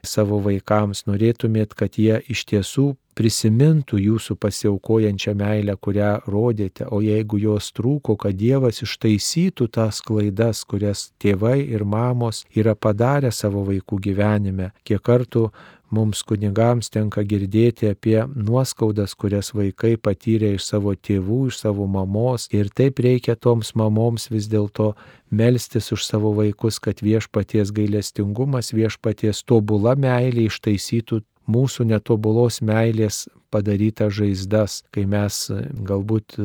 [0.09, 7.39] savo vaikams, norėtumėt, kad jie iš tiesų prisimintų jūsų pasiaukojančią meilę, kurią rodėte, o jeigu
[7.43, 14.01] jos trūko, kad Dievas ištaisytų tas klaidas, kurias tėvai ir mamos yra padarę savo vaikų
[14.09, 15.49] gyvenime, kiek kartų
[15.95, 22.49] mums kunigams tenka girdėti apie nuoskaudas, kurias vaikai patyrė iš savo tėvų, iš savo mamos.
[22.55, 24.93] Ir taip reikia toms mamoms vis dėlto
[25.31, 34.15] melstis už savo vaikus, kad viešpaties gailestingumas, viešpaties tobula meilė ištaisytų mūsų netobulos meilės padarytas
[34.19, 35.47] žaizdas, kai mes
[35.87, 36.39] galbūt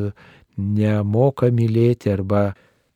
[0.59, 2.49] nemoka mylėti arba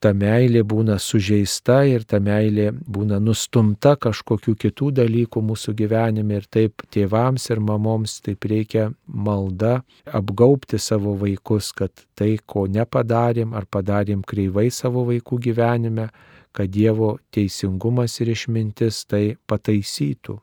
[0.04, 6.48] ta meilė būna sužeista ir ta meilė būna nustumta kažkokių kitų dalykų mūsų gyvenime ir
[6.52, 9.78] taip tėvams ir mamoms taip reikia malda
[10.20, 16.10] apgaupti savo vaikus, kad tai, ko nepadarėm ar padarėm kreivai savo vaikų gyvenime,
[16.54, 20.36] kad Dievo teisingumas ir išmintis tai pataisytų.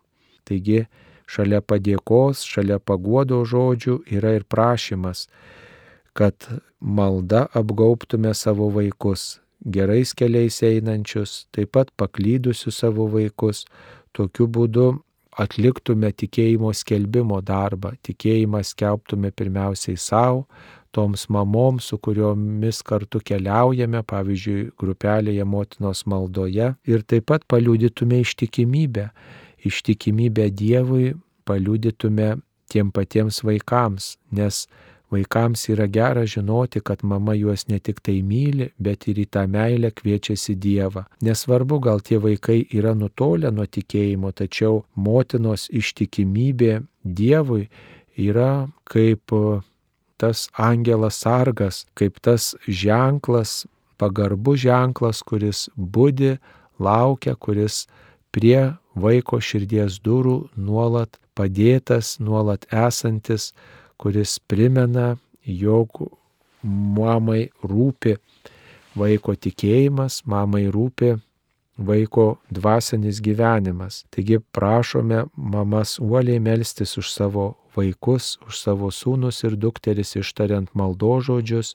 [0.49, 0.87] Taigi,
[1.31, 5.29] šalia padėkos, šalia paguodo žodžių yra ir prašymas,
[6.17, 6.49] kad
[6.81, 13.65] malda apgauptume savo vaikus, gerais keliais einančius, taip pat paklydusius savo vaikus,
[14.17, 14.89] tokiu būdu
[15.41, 20.47] atliktume tikėjimo skelbimo darbą, tikėjimą skelbtume pirmiausiai savo,
[20.91, 29.07] toms mamoms, su kuriomis kartu keliaujame, pavyzdžiui, grupelėje motinos maldoje ir taip pat paliudytume ištikimybę,
[29.67, 31.15] ištikimybę Dievui,
[31.49, 32.37] paliudytume
[32.71, 34.67] tiem patiems vaikams, nes
[35.11, 39.43] Vaikams yra gera žinoti, kad mama juos ne tik tai myli, bet ir į tą
[39.51, 41.03] meilę kviečiasi Dievą.
[41.27, 47.67] Nesvarbu, gal tie vaikai yra nutolę nuo tikėjimo, tačiau motinos ištikimybė Dievui
[48.15, 49.35] yra kaip
[50.21, 53.65] tas angelas sargas, kaip tas ženklas,
[53.99, 56.37] pagarbus ženklas, kuris būdi,
[56.79, 57.89] laukia, kuris
[58.31, 63.53] prie vaiko širdies durų nuolat padėtas, nuolat esantis,
[64.01, 66.03] kuris primena, jog
[66.63, 68.17] mamai rūpi
[68.97, 71.15] vaiko tikėjimas, mamai rūpi
[71.81, 74.05] vaiko dvasinis gyvenimas.
[74.13, 81.75] Taigi prašome mamas uoliai melstis už savo vaikus, už savo sūnus ir dukteris ištariant maldožodžius,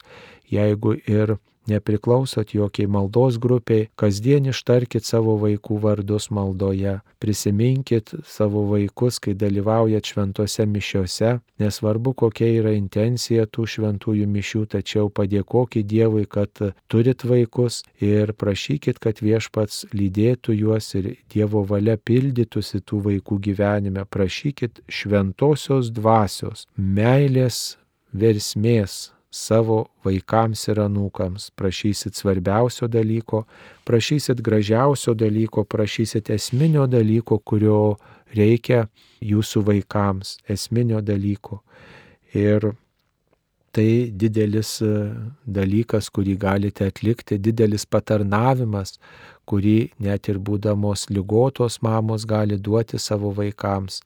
[0.51, 9.19] jeigu ir nepriklausot jokiai maldos grupiai, kasdien ištarkit savo vaikų vardus maldoje, prisiminkit savo vaikus,
[9.19, 16.51] kai dalyvaujat šventose mišiuose, nesvarbu kokia yra intencija tų šventųjų mišių, tačiau padėkokit Dievui, kad
[16.91, 24.05] turit vaikus ir prašykit, kad viešpats lydėtų juos ir Dievo valia pildytųsi tų vaikų gyvenime,
[24.05, 27.77] prašykit šventosios dvasios, meilės
[28.15, 31.49] versmės savo vaikams ir anūkams.
[31.59, 33.43] Prašysit svarbiausio dalyko,
[33.87, 37.97] prašysit gražiausio dalyko, prašysit esminio dalyko, kurio
[38.35, 38.85] reikia
[39.23, 41.61] jūsų vaikams, esminio dalyko.
[42.35, 42.71] Ir
[43.75, 44.91] tai didelis e,
[45.57, 48.95] dalykas, kurį galite atlikti, didelis patarnavimas,
[49.49, 53.99] kurį net ir būdamos lygotos mamos gali duoti savo vaikams,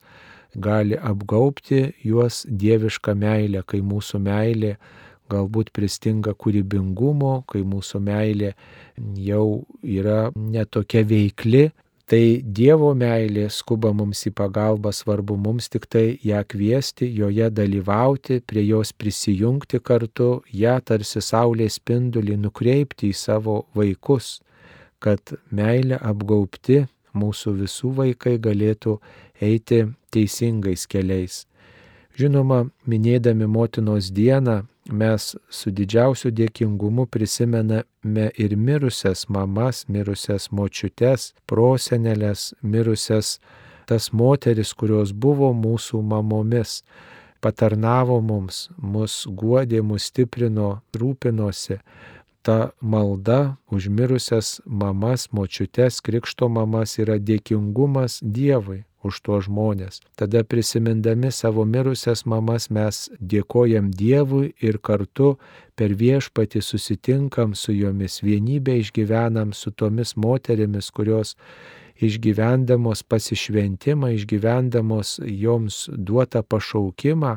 [0.58, 4.74] gali apgaupti juos dievišką meilę, kai mūsų meilė
[5.30, 8.54] galbūt pristinga kūrybingumo, kai mūsų meilė
[9.20, 11.70] jau yra netokia veikli,
[12.10, 18.40] tai Dievo meilė skuba mums į pagalbą, svarbu mums tik tai ją kviesti, joje dalyvauti,
[18.42, 24.40] prie jos prisijungti kartu, ją tarsi saulės spindulį nukreipti į savo vaikus,
[24.98, 26.82] kad meilė apgaupti
[27.14, 28.98] mūsų visų vaikai galėtų
[29.40, 31.44] eiti teisingais keliais.
[32.18, 42.50] Žinoma, minėdami motinos dieną mes su didžiausiu dėkingumu prisimename ir mirusias mamas, mirusias močiutes, prosenelės,
[42.62, 43.38] mirusias
[43.86, 46.82] tas moteris, kurios buvo mūsų mamomis,
[47.40, 51.80] patarnavo mums, mus guodė, mus stiprino, rūpinosi.
[52.42, 60.00] Ta malda užmirusias mamas, močiutes, krikšto mamas yra dėkingumas Dievui už tuos žmonės.
[60.16, 65.36] Tada prisimindami savo mirusias mamas mes dėkojam Dievui ir kartu
[65.76, 71.36] per viešpatį susitinkam su jomis, vienybę išgyvenam su tomis moterimis, kurios
[72.00, 77.36] išgyvendamos pasišventimą, išgyvendamos joms duotą pašaukimą,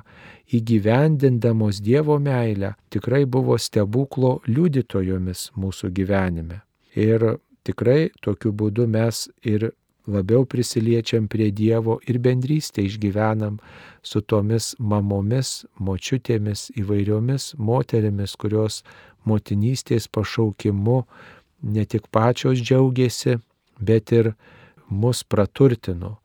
[0.56, 6.62] įgyvendindamos Dievo meilę, tikrai buvo stebuklo liudytojomis mūsų gyvenime.
[6.96, 9.72] Ir tikrai tokiu būdu mes ir
[10.08, 13.60] labiau prisiliečiam prie Dievo ir bendrystę išgyvenam
[14.04, 18.84] su tomis mamomis, močiutėmis, įvairiomis moterimis, kurios
[19.26, 21.04] motinystės pašaukimu
[21.64, 23.38] ne tik pačios džiaugiasi,
[23.80, 24.34] bet ir
[24.90, 26.18] mus praturtino.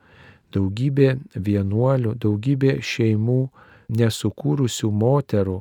[0.52, 3.40] Daugybė vienuolių, daugybė šeimų
[3.88, 5.58] nesukūrusių moterų,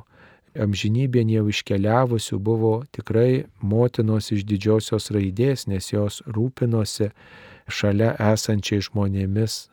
[0.58, 7.12] amžinybėn jau iškeliavusių buvo tikrai motinos iš didžiosios raidės, nes jos rūpinosi
[7.68, 9.66] šalia esančiai žmonėmis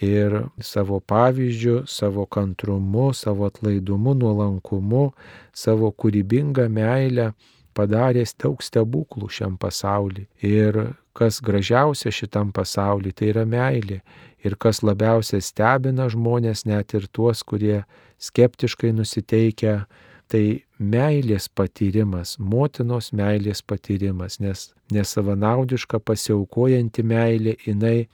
[0.00, 5.10] ir savo pavyzdžių, savo kantrumu, savo atlaidumu, nuolankumu,
[5.52, 7.30] savo kūrybingą meilę
[7.76, 10.26] padarė daug stebuklų šiam pasauliu.
[10.42, 14.00] Ir kas gražiausia šitam pasauliu, tai yra meilė.
[14.40, 17.82] Ir kas labiausiai stebina žmonės, net ir tuos, kurie
[18.20, 19.84] skeptiškai nusiteikia
[20.30, 28.08] tai meilės patyrimas, motinos meilės patyrimas, nes nesavanaudiška pasiaukojanti meilė jinai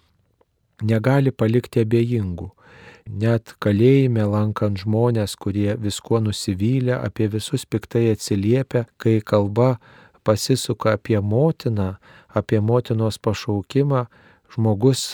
[0.83, 2.50] negali palikti abejingų.
[3.07, 9.76] Net kalėjime lankant žmonės, kurie viskuo nusivylę, apie visus piktai atsiliepia, kai kalba
[10.26, 11.94] pasisuka apie motiną,
[12.35, 14.07] apie motinos pašaukimą,
[14.57, 15.12] žmogus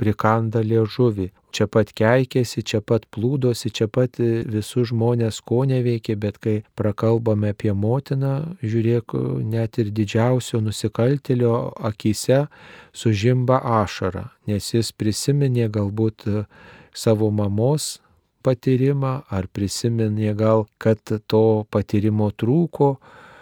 [0.00, 6.16] prikanda liežuvį, čia pat keikėsi, čia pat plūdosi, čia pat e, visus žmonės ko neveikė,
[6.20, 11.54] bet kai prakalbame apie motiną, žiūrėk, net ir didžiausio nusikaltelio
[11.90, 12.46] akise
[12.96, 16.44] sužimba ašara, nes jis prisiminė galbūt e,
[16.96, 17.98] savo mamos
[18.46, 22.94] patyrimą, ar prisiminė gal, kad to patyrimo trūko,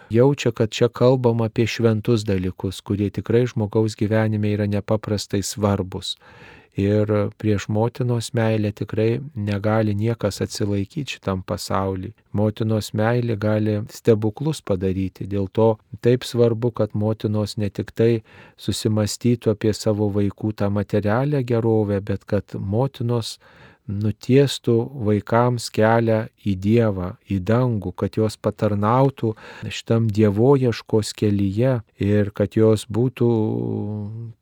[0.09, 6.15] jaučia, kad čia kalbam apie šventus dalykus, kurie tikrai žmogaus gyvenime yra nepaprastai svarbus.
[6.79, 12.13] Ir prieš motinos meilę tikrai negali niekas atsilaikyti šitam pasauliu.
[12.31, 15.27] Motinos meilė gali stebuklus padaryti.
[15.27, 15.69] Dėl to
[16.05, 18.21] taip svarbu, kad motinos ne tik tai
[18.57, 23.39] susimastytų apie savo vaikų tą materialę gerovę, bet kad motinos
[23.89, 24.75] nutiestų
[25.07, 29.33] vaikams kelią į Dievą, į dangų, kad jos patarnautų
[29.65, 33.29] šitam dievojieškos kelyje ir kad jos būtų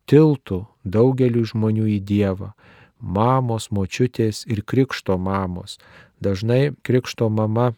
[0.08, 2.52] tiltų daugeliu žmonių į Dievą.
[2.98, 5.78] Mamos, močiutės ir krikšto mamos.
[6.20, 7.72] Dažnai krikšto mama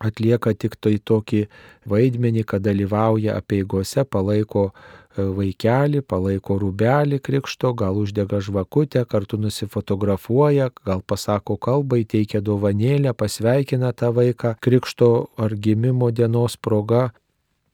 [0.00, 1.44] atlieka tik tai tokį
[1.90, 4.70] vaidmenį, kad dalyvauja apieigose, palaiko
[5.36, 13.92] vaikelį, palaiko rūbelį krikšto, gal uždega žvakutę, kartu nusifotografuoja, gal pasako kalbą, įteikia dovanėlę, pasveikina
[13.92, 17.10] tą vaiką krikšto ar gimimo dienos proga.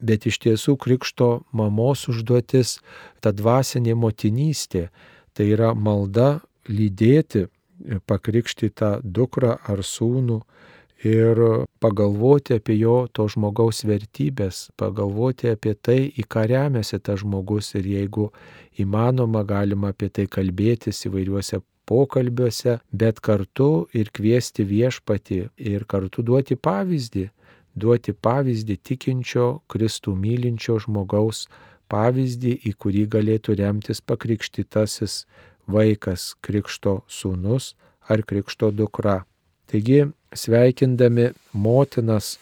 [0.01, 2.81] Bet iš tiesų krikšto mamos užduotis-
[3.23, 4.89] ta dvasinė motinystė.
[5.33, 7.49] Tai yra malda lydėti
[8.07, 10.43] pakrikštytą dukrą ar sūnų
[11.05, 11.41] ir
[11.81, 17.87] pagalvoti apie jo to žmogaus vertybės, pagalvoti apie tai, į ką remiasi tas žmogus ir
[17.87, 18.31] jeigu
[18.81, 26.57] įmanoma, galima apie tai kalbėtis įvairiuose pokalbiuose, bet kartu ir kviesti viešpati ir kartu duoti
[26.57, 27.29] pavyzdį,
[27.77, 31.47] duoti pavyzdį tikinčio, Kristų mylinčio žmogaus
[31.93, 35.25] pavyzdį, į kurį galėtų remtis pakrikštytasis
[35.71, 37.75] vaikas, krikšto sūnus
[38.09, 39.25] ar krikšto dukra.
[39.71, 42.37] Taigi, sveikindami motinas,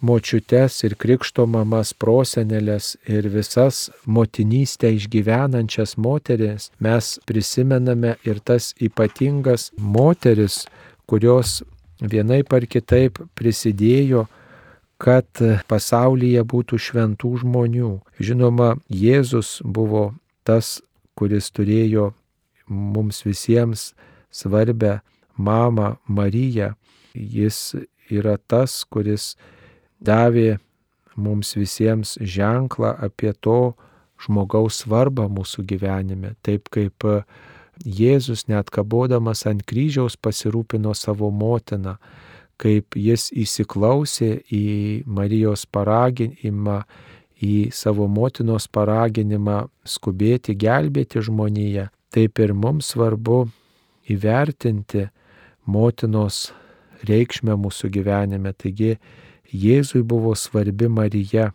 [0.00, 9.70] močiutes ir krikšto mamas, prosenelės ir visas motinystę išgyvenančias moteris, mes prisimename ir tas ypatingas
[9.76, 10.64] moteris,
[11.06, 11.60] kurios
[12.00, 14.26] vienai par kitaip prisidėjo,
[15.00, 15.26] kad
[15.68, 17.92] pasaulyje būtų šventų žmonių.
[18.20, 20.10] Žinoma, Jėzus buvo
[20.44, 20.80] tas,
[21.16, 22.12] kuris turėjo
[22.68, 23.92] mums visiems
[24.30, 25.00] svarbę
[25.36, 26.74] mamą Mariją.
[27.14, 27.74] Jis
[28.10, 29.34] yra tas, kuris
[30.00, 30.58] davė
[31.16, 33.74] mums visiems ženklą apie to
[34.20, 36.34] žmogaus svarbą mūsų gyvenime.
[36.42, 37.06] Taip kaip
[37.80, 41.96] Jėzus net kabodamas ant kryžiaus pasirūpino savo motiną,
[42.60, 44.66] kaip jis įsiklausė į
[45.08, 46.82] Marijos paraginimą,
[47.40, 53.46] į savo motinos paraginimą skubėti, gelbėti žmoniją, taip ir mums svarbu
[54.12, 55.06] įvertinti
[55.64, 56.50] motinos
[57.08, 58.52] reikšmę mūsų gyvenime.
[58.52, 58.96] Taigi
[59.50, 61.50] Jėzui buvo svarbi Marija,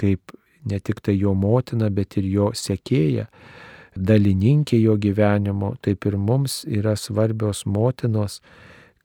[0.00, 0.34] kaip
[0.66, 3.28] ne tik tai jo motina, bet ir jo sekėja,
[3.94, 8.40] dalininkė jo gyvenimo, taip ir mums yra svarbios motinos,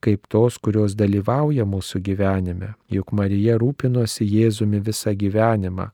[0.03, 2.73] kaip tos, kurios dalyvauja mūsų gyvenime.
[2.91, 5.89] Juk Marija rūpinosi Jėzumi visą gyvenimą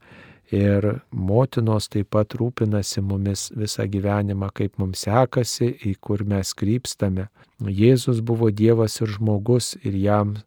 [0.52, 7.30] ir motinos taip pat rūpinasi mumis visą gyvenimą, kaip mums sekasi, į kur mes krypstame.
[7.60, 10.38] Jėzus buvo Dievas ir žmogus ir jam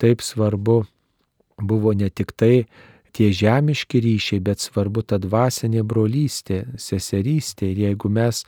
[0.00, 0.84] taip svarbu
[1.60, 2.66] buvo ne tik tai
[3.14, 7.70] tie žemiški ryšiai, bet svarbu ta dvasinė brolystė, seserystė.
[7.70, 8.42] Ir jeigu mes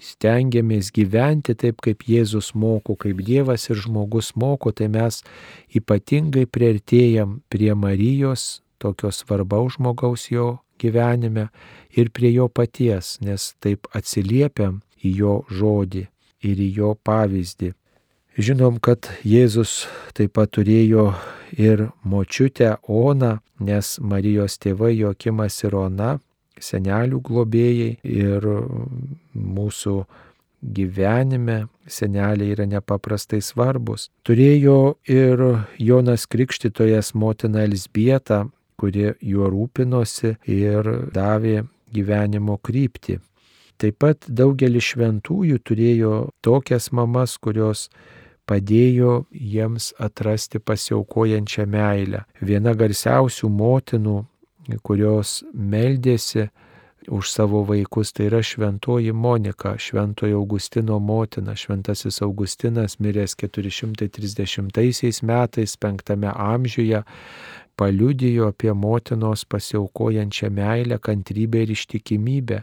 [0.00, 5.20] stengiamės gyventi taip, kaip Jėzus moko, kaip Dievas ir žmogus moko, tai mes
[5.76, 11.48] ypatingai prieartėjam prie Marijos, tokio svarbaus žmogaus jo gyvenime
[11.96, 16.06] ir prie jo paties, nes taip atsiliepiam į jo žodį
[16.48, 17.74] ir į jo pavyzdį.
[18.40, 19.84] Žinom, kad Jėzus
[20.16, 21.10] taip pat turėjo
[21.58, 26.14] ir močiutę Oną, nes Marijos tėvai Jokimas ir Ona,
[26.60, 28.46] senelių globėjai ir
[29.34, 29.96] mūsų
[30.60, 34.08] gyvenime seneliai yra nepaprastai svarbus.
[34.24, 35.42] Turėjo ir
[35.80, 38.44] Jonas Krikštytojas motina Elsbieta,
[38.80, 43.18] kuri juo rūpinosi ir davė gyvenimo kryptį.
[43.80, 46.14] Taip pat daugelis šventųjų turėjo
[46.44, 47.88] tokias mamas, kurios
[48.50, 52.24] padėjo jiems atrasti pasiaukojančią meilę.
[52.44, 54.16] Viena garsiausių motinų,
[54.84, 56.50] kurios meldėsi
[57.08, 61.56] už savo vaikus, tai yra šventoji Monika, šventojo Augustino motina.
[61.56, 67.02] Šventasis Augustinas miręs 430 metais, 5 amžiuje,
[67.80, 72.62] paliudijo apie motinos pasiaukojančią meilę, kantrybę ir ištikimybę.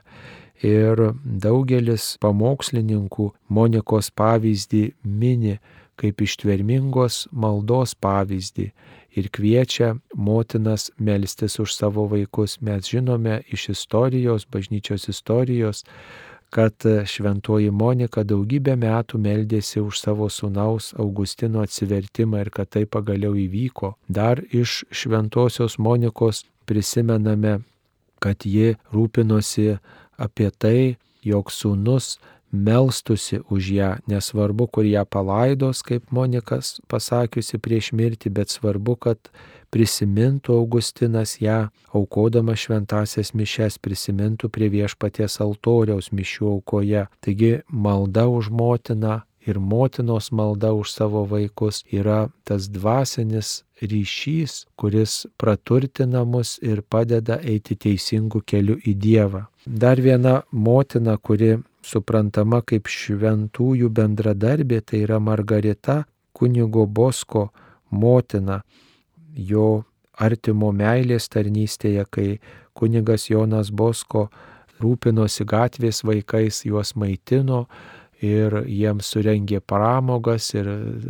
[0.65, 5.57] Ir daugelis pamokslininkų Monikos pavyzdį mini
[5.97, 8.71] kaip ištvermingos maldos pavyzdį
[9.17, 12.57] ir kviečia motinas melstis už savo vaikus.
[12.61, 15.83] Mes žinome iš istorijos, bažnyčios istorijos,
[16.49, 16.73] kad
[17.05, 23.95] šventoji Monika daugybę metų meldėsi už savo sunaus Augustino atsivertimą ir kad tai pagaliau įvyko.
[24.07, 27.59] Dar iš šventosios Monikos prisimename,
[28.23, 29.77] kad ji rūpinosi
[30.17, 32.17] apie tai, jog sūnus
[32.51, 39.31] melstusi už ją, nesvarbu, kur ją palaidos, kaip Monikas pasakiusi prieš mirtį, bet svarbu, kad
[39.73, 47.07] prisimintų Augustinas ją, aukodama šventasias mišes, prisimintų prie viešpaties altoriaus mišių aukoje.
[47.21, 55.25] Taigi malda už motiną ir motinos malda už savo vaikus yra tas dvasinis ryšys, kuris
[55.37, 59.45] praturtina mus ir padeda eiti teisingų kelių į Dievą.
[59.65, 66.03] Dar viena motina, kuri suprantama kaip šventųjų bendradarbė, tai yra Margarita
[66.33, 67.49] kunigo Bosko
[67.91, 68.61] motina
[69.37, 69.85] jo
[70.17, 72.29] artimo meilės tarnystėje, kai
[72.77, 74.27] kunigas Jonas Bosko
[74.81, 77.65] rūpinosi gatvės vaikais, juos maitino
[78.23, 80.67] ir jiems surengė pramogas ir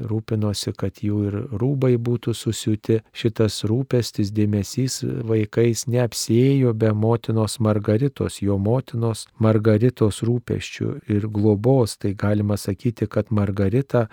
[0.10, 3.00] rūpinosi, kad jų ir rūbai būtų susiūti.
[3.16, 11.96] Šitas rūpestis, dėmesys vaikais neapsėjo be motinos Margaritos, jo motinos Margaritos rūpeščių ir globos.
[11.98, 14.08] Tai galima sakyti, kad Margarita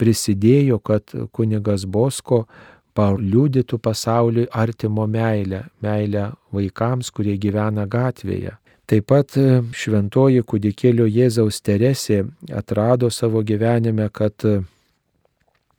[0.00, 2.46] prisidėjo, kad kunigas Bosko
[2.98, 8.56] paliūdytų pasauliui artimo meilę, meilę vaikams, kurie gyvena gatvėje.
[8.88, 12.22] Taip pat e, šventoji kūdikėlio Jėzaus Teresė
[12.56, 14.62] atrado savo gyvenime, kad e,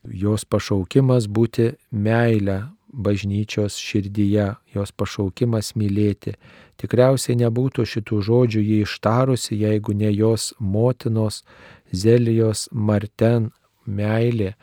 [0.06, 2.62] jos pašaukimas būti meilę
[2.94, 6.36] bažnyčios širdyje, jos pašaukimas mylėti.
[6.80, 11.44] Tikriausiai nebūtų šitų žodžių jį ištarusi, jeigu ne jos motinos
[11.92, 13.50] Zelijos Marten
[13.86, 14.54] meilė.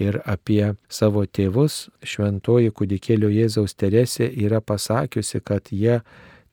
[0.00, 6.00] Ir apie savo tėvus šventoji kūdikėlio Jėzaus Teresė yra pasakiusi, kad jie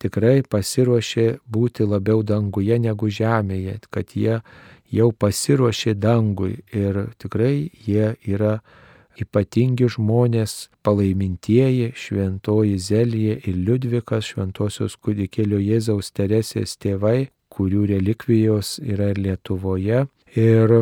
[0.03, 4.41] tikrai pasiruošė būti labiau danguje negu žemėje, kad jie
[4.91, 8.59] jau pasiruošė dangui ir tikrai jie yra
[9.17, 19.11] ypatingi žmonės, palaimintieji, šventoji Zelija ir Liudvikas, šventosios kūdikėlio Jėzaus Teresės tėvai, kurių relikvijos yra
[19.15, 20.05] ir Lietuvoje.
[20.37, 20.75] Ir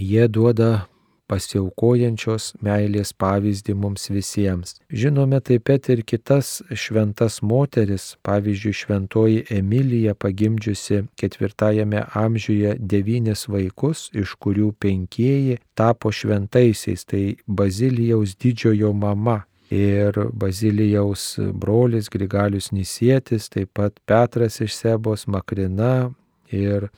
[0.00, 0.86] jie duoda
[1.34, 4.76] pasiaukojančios meilės pavyzdį mums visiems.
[5.02, 14.08] Žinome taip pat ir kitas šventas moteris, pavyzdžiui, šventoji Emilija pagimdžiusi ketvirtajame amžiuje devynis vaikus,
[14.14, 19.42] iš kurių penkieji tapo šventaisiais, tai Bazilijaus didžiojo mama.
[19.74, 26.12] Ir Bazilijaus brolis Grigalius Nisietis, taip pat Petras iš Sebos, Makrina
[26.52, 26.90] ir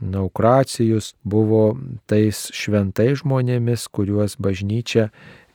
[0.00, 1.76] Naukracijus buvo
[2.06, 5.08] tais šventai žmonėmis, kuriuos bažnyčia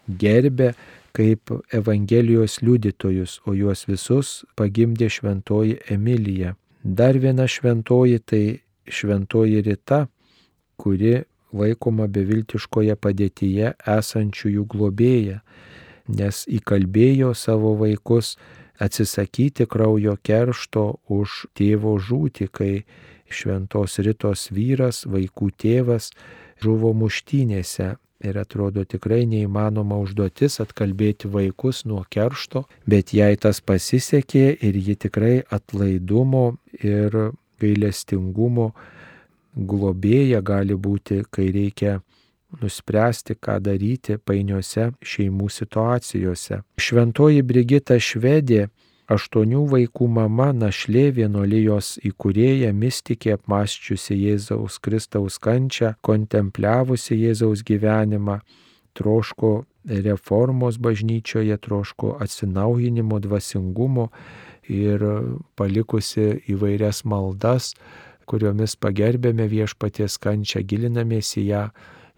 [0.07, 0.73] gerbė
[1.13, 6.55] kaip Evangelijos liudytojus, o juos visus pagimdė šventoji Emilija.
[6.83, 8.45] Dar viena šventoji tai
[8.87, 10.07] šventoji Rita,
[10.81, 11.21] kuri
[11.53, 15.41] laikoma beviltiškoje padėtyje esančiųjų globėja,
[16.09, 18.37] nes įkalbėjo savo vaikus
[18.81, 22.73] atsisakyti kraujo keršto už tėvo žūtį, kai
[23.31, 26.11] šventos rytos vyras, vaikų tėvas,
[26.61, 27.95] žuvo muštynėse.
[28.21, 34.93] Ir atrodo tikrai neįmanoma užduotis atkalbėti vaikus nuo keršto, bet jai tas pasisekė ir ji
[35.07, 36.43] tikrai atlaidumo
[36.85, 37.17] ir
[37.61, 38.67] gailestingumo
[39.55, 41.97] globėja gali būti, kai reikia
[42.61, 46.61] nuspręsti, ką daryti painiuose šeimų situacijose.
[46.81, 48.67] Šventoji Brigita Švedė
[49.11, 58.39] aštuonių vaikų mama, našlė vienolyjos įkūrėja, mystikė apmąščiusi Jėzaus Kristaus kančią, kontempliavusi Jėzaus gyvenimą,
[58.97, 59.51] troško
[60.05, 64.09] reformos bažnyčioje, troško atsinaujinimo, dvasingumo
[64.69, 65.03] ir
[65.57, 67.73] palikusi įvairias maldas,
[68.29, 71.63] kuriomis pagerbėme viešpaties kančią, gilinamės į ją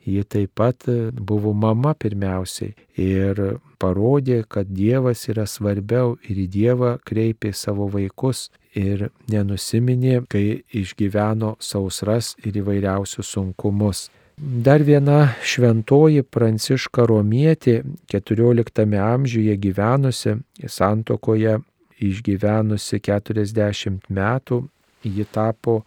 [0.06, 3.40] ji taip pat e, buvo mama pirmiausiai ir
[3.80, 11.56] parodė, kad Dievas yra svarbiau ir į Dievą kreipė savo vaikus ir nenusiminė, kai išgyveno
[11.60, 14.10] sausras ir įvairiausius sunkumus.
[14.38, 21.60] Dar viena šventoji Pranciška Romietė, XIV amžiuje gyvenusi, santokoje
[22.04, 24.64] išgyvenusi 40 metų,
[25.04, 25.84] ji tapo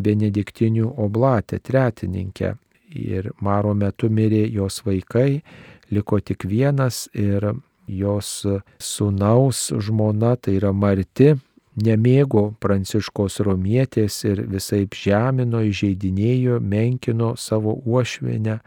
[0.00, 2.54] benediktinių oblatė, tretininkė
[2.90, 5.42] ir maro metu mirė jos vaikai,
[5.90, 7.52] liko tik vienas ir
[7.90, 8.46] jos
[8.78, 11.34] sunaus žmona, tai yra Marti,
[11.80, 18.60] nemėgo pranciškos romietės ir visai žemino, įžeidinėjo, menkino savo uošvienę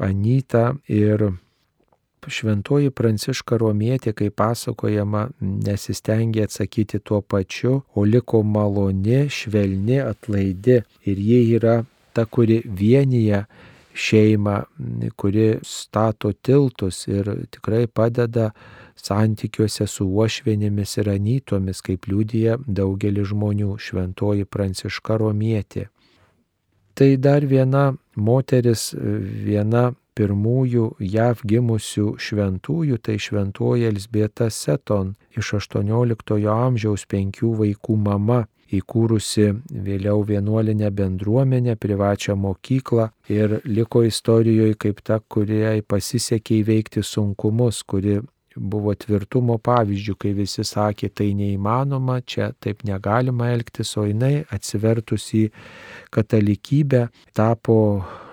[0.00, 1.32] Anytą ir
[2.28, 10.80] šventoji pranciška romietė, kaip pasakojama, nesistengė atsakyti tuo pačiu, o liko maloni, švelni, atlaidi.
[11.04, 11.80] Ir jie yra
[12.12, 13.44] ta, kuri vienyje
[13.94, 14.56] šeimą,
[15.16, 18.50] kuri stato tiltus ir tikrai padeda
[19.00, 25.88] santykiuose su uošvienėmis ir anytomis, kaip liūdija daugelis žmonių šventoji pranciška romietė.
[26.94, 36.40] Tai dar viena moteris, viena pirmųjų JAV gimusių šventųjų, tai šventoji Elsbieta Seton iš 18
[36.52, 38.42] amžiaus penkių vaikų mama
[38.76, 39.46] įkūrusi
[39.86, 48.20] vėliau vienuolinę bendruomenę, privačią mokyklą ir liko istorijoje kaip ta, kuriai pasisekė įveikti sunkumus, kuri
[48.56, 55.30] buvo tvirtumo pavyzdžių, kai visi sakė, tai neįmanoma, čia taip negalima elgtis, o jinai atsivertus
[55.38, 55.44] į
[56.14, 57.06] katalikybę
[57.36, 57.78] tapo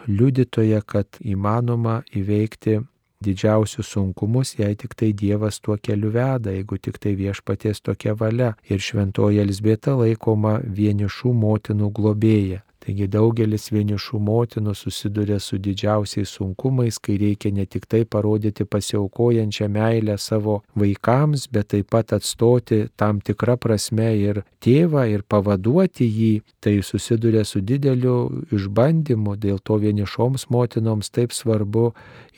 [0.07, 2.79] liudytoje, kad įmanoma įveikti
[3.23, 8.53] didžiausius sunkumus, jei tik tai Dievas tuo keliu veda, jeigu tik tai viešpaties tokia valia.
[8.69, 12.63] Ir šventoji Elsbieta laikoma vienišų motinų globėja.
[12.87, 19.67] Taigi daugelis vienišų motinų susiduria su didžiausiais sunkumais, kai reikia ne tik tai parodyti pasiaukojančią
[19.73, 26.31] meilę savo vaikams, bet taip pat atstoti tam tikrą prasme ir tėvą ir pavaduoti jį.
[26.63, 31.89] Tai susiduria su dideliu išbandymu, dėl to vienišoms motinoms taip svarbu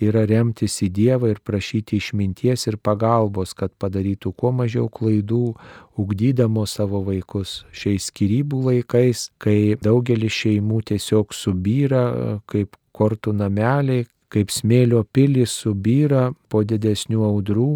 [0.01, 5.53] yra remtis į Dievą ir prašyti išminties ir pagalbos, kad padarytų kuo mažiau klaidų,
[5.99, 12.03] ugdydamos savo vaikus šiais skirybų laikais, kai daugelis šeimų tiesiog subyra
[12.49, 17.71] kaip kortų nameliai, kaip smėlio pilys subyra po didesnių audrų.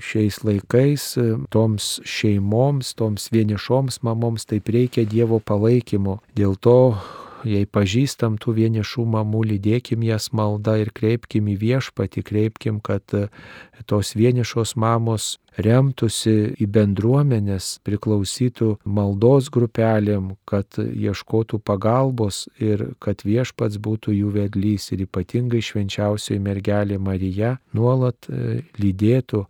[0.00, 1.02] Šiais laikais
[1.52, 6.16] toms šeimoms, toms vienišoms mamoms taip reikia Dievo palaikymo.
[6.38, 6.94] Dėl to
[7.48, 13.26] jei pažįstam tų vienišų mamų, lydėkim jas maldą ir kreipkim į viešpatį, kreipkim, kad e,
[13.90, 23.80] tos vienišos mamos remtųsi į bendruomenės, priklausytų maldos grupelėm, kad ieškotų pagalbos ir kad viešpats
[23.82, 29.44] būtų jų vedlys ir ypatingai švenčiausioji mergelė Marija nuolat e, lydėtų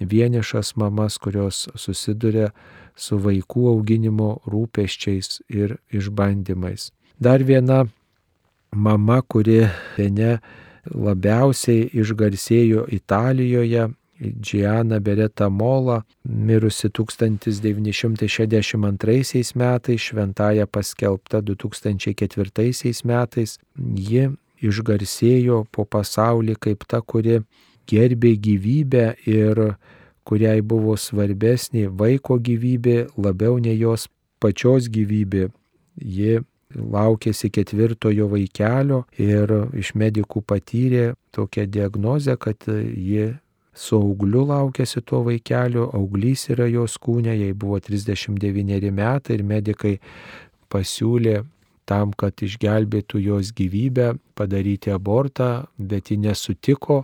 [0.00, 2.50] vienišas mamas, kurios susiduria
[2.96, 6.90] su vaikų auginimo rūpeščiais ir išbandymais.
[7.20, 7.86] Dar viena
[8.74, 10.38] mama, kuri ne
[10.90, 13.88] labiausiai išgarsėjo Italijoje,
[14.24, 23.58] Džiana Beretta Mola, mirusi 1962 metais, šventąją paskelbta 2004 metais,
[23.94, 24.28] ji
[24.62, 27.40] išgarsėjo po pasaulį kaip ta, kuri
[27.90, 29.76] gerbė gyvybę ir
[30.24, 34.08] kuriai buvo svarbesnė vaiko gyvybė labiau nei jos
[34.40, 35.48] pačios gyvybė.
[36.00, 36.40] Ji
[36.74, 43.32] laukėsi ketvirtojo vaikelio ir iš medikų patyrė tokią diagnozę, kad ji
[43.74, 49.96] su augliu laukėsi to vaikelio, auglys yra jos kūne, jai buvo 39 metai ir medikai
[50.70, 51.42] pasiūlė
[51.88, 57.02] tam, kad išgelbėtų jos gyvybę, padaryti abortą, bet ji nesutiko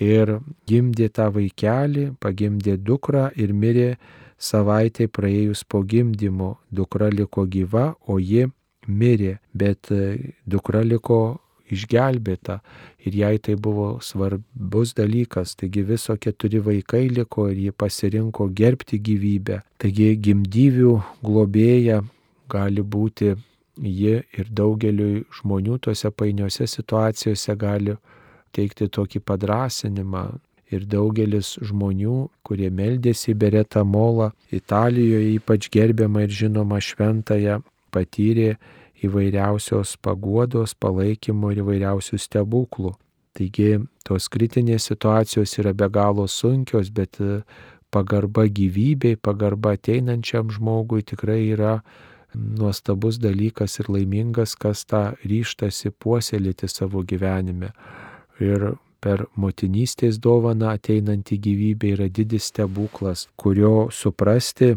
[0.00, 0.38] ir
[0.68, 3.94] gimdė tą vaikelį, pagimdė dukrą ir mirė
[4.38, 6.56] savaitė praėjus po gimdymo.
[6.70, 8.48] Dukra liko gyva, o ji
[8.88, 11.38] mirė, bet e, dukra liko
[11.72, 12.58] išgelbėta
[13.04, 15.54] ir jai tai buvo svarbus dalykas.
[15.56, 19.62] Taigi viso keturi vaikai liko ir ji pasirinko gerbti gyvybę.
[19.80, 22.02] Taigi gimdyvių globėja
[22.52, 23.34] gali būti
[23.80, 27.96] ji ir daugeliu žmonių tose painiose situacijose gali
[28.54, 30.26] teikti tokį padrasinimą.
[30.72, 37.60] Ir daugelis žmonių, kurie meldėsi Beretą Molą, Italijoje ypač gerbiamą ir žinomą šventąją,
[37.94, 38.54] patyrė
[39.04, 42.94] įvairiausios paguodos, palaikymo ir įvairiausių stebuklų.
[43.34, 47.40] Taigi tos kritinės situacijos yra be galo sunkios, bet e,
[47.94, 51.80] pagarba gyvybei, pagarba ateinančiam žmogui tikrai yra
[52.34, 57.72] nuostabus dalykas ir laimingas, kas tą ryštasi puoselėti savo gyvenime.
[58.42, 64.74] Ir per motinystės dovaną ateinanti gyvybė yra didis stebuklas, kurio suprasti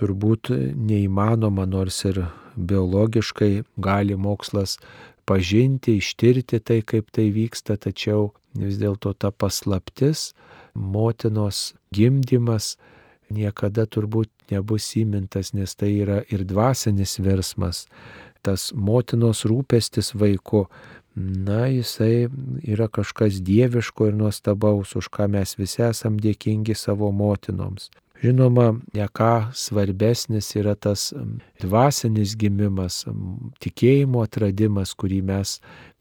[0.00, 2.24] turbūt neįmanoma, nors ir
[2.56, 4.78] biologiškai gali mokslas
[5.24, 10.32] pažinti, ištirti tai, kaip tai vyksta, tačiau vis dėlto ta paslaptis,
[10.74, 12.76] motinos gimdymas
[13.32, 17.86] niekada turbūt nebus įmintas, nes tai yra ir dvasinis virsmas.
[18.42, 20.66] Tas motinos rūpestis vaiku,
[21.14, 22.28] na, jisai
[22.66, 27.90] yra kažkas dieviško ir nuostabaus, už ką mes visi esam dėkingi savo motinoms.
[28.22, 31.08] Žinoma, ne ką svarbesnis yra tas
[31.58, 33.00] dvasinis gimimas,
[33.58, 35.56] tikėjimo atradimas, kurį mes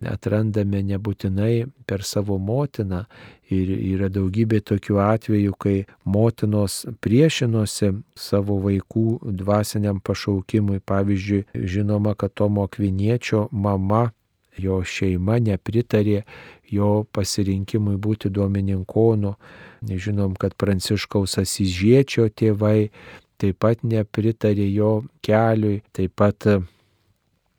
[0.05, 3.07] atrandame nebūtinai per savo motiną.
[3.49, 9.07] Ir yra daugybė tokių atvejų, kai motinos priešinosi savo vaikų
[9.41, 10.77] dvasiniam pašaukimui.
[10.85, 14.11] Pavyzdžiui, žinoma, kad Tomo Akviniečio mama
[14.61, 16.21] jo šeima nepritarė
[16.71, 19.33] jo pasirinkimui būti duomeninkonu.
[19.89, 22.91] Nežinom, kad Pranciškaus Asižiečio tėvai
[23.41, 24.91] taip pat nepritarė jo
[25.25, 26.59] keliui, taip pat e,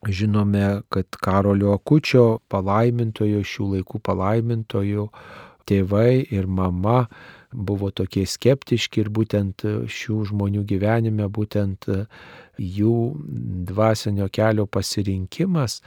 [0.07, 5.09] žinome, kad Karolio Akučio palaimintojo, šių laikų palaimintojo
[5.67, 7.07] tėvai ir mama
[7.53, 11.89] buvo tokie skeptiški ir būtent šių žmonių gyvenime, būtent
[12.59, 12.97] jų
[13.69, 15.81] dvasinio kelio pasirinkimas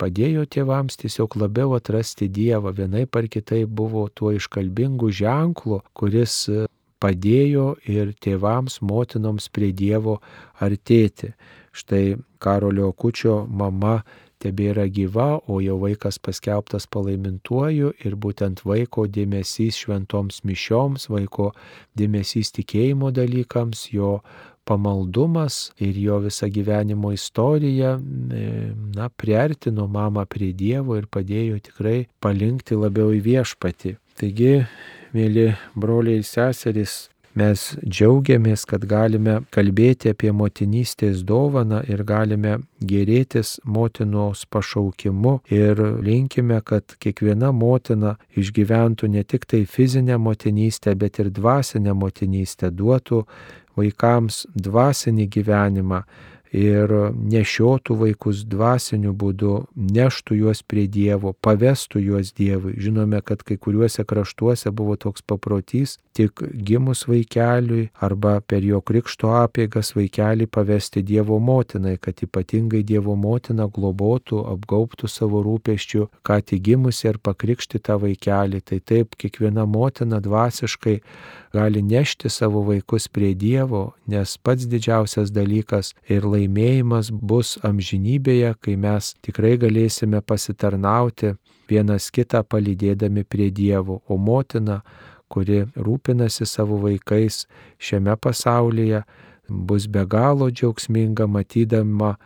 [0.00, 2.72] padėjo tėvams tiesiog labiau atrasti Dievą.
[2.76, 6.64] Vienai par kitai buvo tuo iškalbingu ženklu, kuris e,
[7.00, 10.18] padėjo ir tėvams, motinoms prie Dievo
[10.60, 11.34] artėti.
[11.76, 14.00] Štai Karolio Kučio mama
[14.40, 21.50] tebėra gyva, o jau vaikas paskelbtas palaimintuoju ir būtent vaiko dėmesys šventoms mišioms, vaiko
[22.00, 24.20] dėmesys tikėjimo dalykams, jo
[24.64, 27.96] pamaldumas ir jo visa gyvenimo istorija,
[28.96, 33.96] na, priartino mamą prie Dievo ir padėjo tikrai palinkti labiau į viešpatį.
[34.20, 34.52] Taigi,
[35.16, 43.60] mėly broliai ir seserys, Mes džiaugiamės, kad galime kalbėti apie motinystės dovaną ir galime gerėtis
[43.62, 51.30] motinos pašaukimu ir linkime, kad kiekviena motina išgyventų ne tik tai fizinę motinystę, bet ir
[51.30, 53.22] dvasinę motinystę, duotų
[53.80, 56.04] vaikams dvasinį gyvenimą
[56.52, 62.74] ir nešiotų vaikus dvasiniu būdu, neštų juos prie Dievo, pavestų juos Dievui.
[62.78, 69.30] Žinome, kad kai kuriuose kraštuose buvo toks paprotys, tik gimus vaikeliui arba per jo krikšto
[69.44, 76.64] apėgas vaikelį pavesti Dievo motinai, kad ypatingai Dievo motina globotų, apgaubtų savo rūpeščių, ką tik
[76.66, 78.60] gimusi ir pakrikšti tą vaikelį.
[78.66, 80.98] Tai taip, kiekviena motina dvasiškai
[81.52, 88.76] gali nešti savo vaikus prie Dievo, nes pats didžiausias dalykas ir laimėjimas bus amžinybėje, kai
[88.76, 91.34] mes tikrai galėsime pasitarnauti
[91.70, 94.80] vienas kitą palydėdami prie Dievo, o motina,
[95.30, 97.44] kuri rūpinasi savo vaikais
[97.78, 99.04] šiame pasaulyje,
[99.48, 102.16] bus be galo džiaugsminga matydama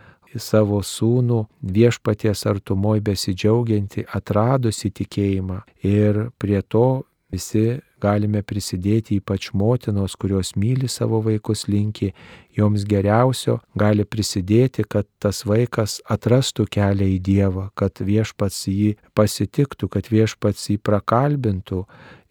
[0.41, 5.61] savo sūnų viešpaties artumoj besidžiaugianti, atradusi tikėjimą.
[5.87, 12.13] Ir prie to visi galime prisidėti, ypač motinos, kurios myli savo vaikus, linki
[12.57, 19.89] joms geriausio, gali prisidėti, kad tas vaikas atrastų kelią į Dievą, kad viešpats jį pasitiktų,
[19.97, 21.85] kad viešpats jį prakalbintų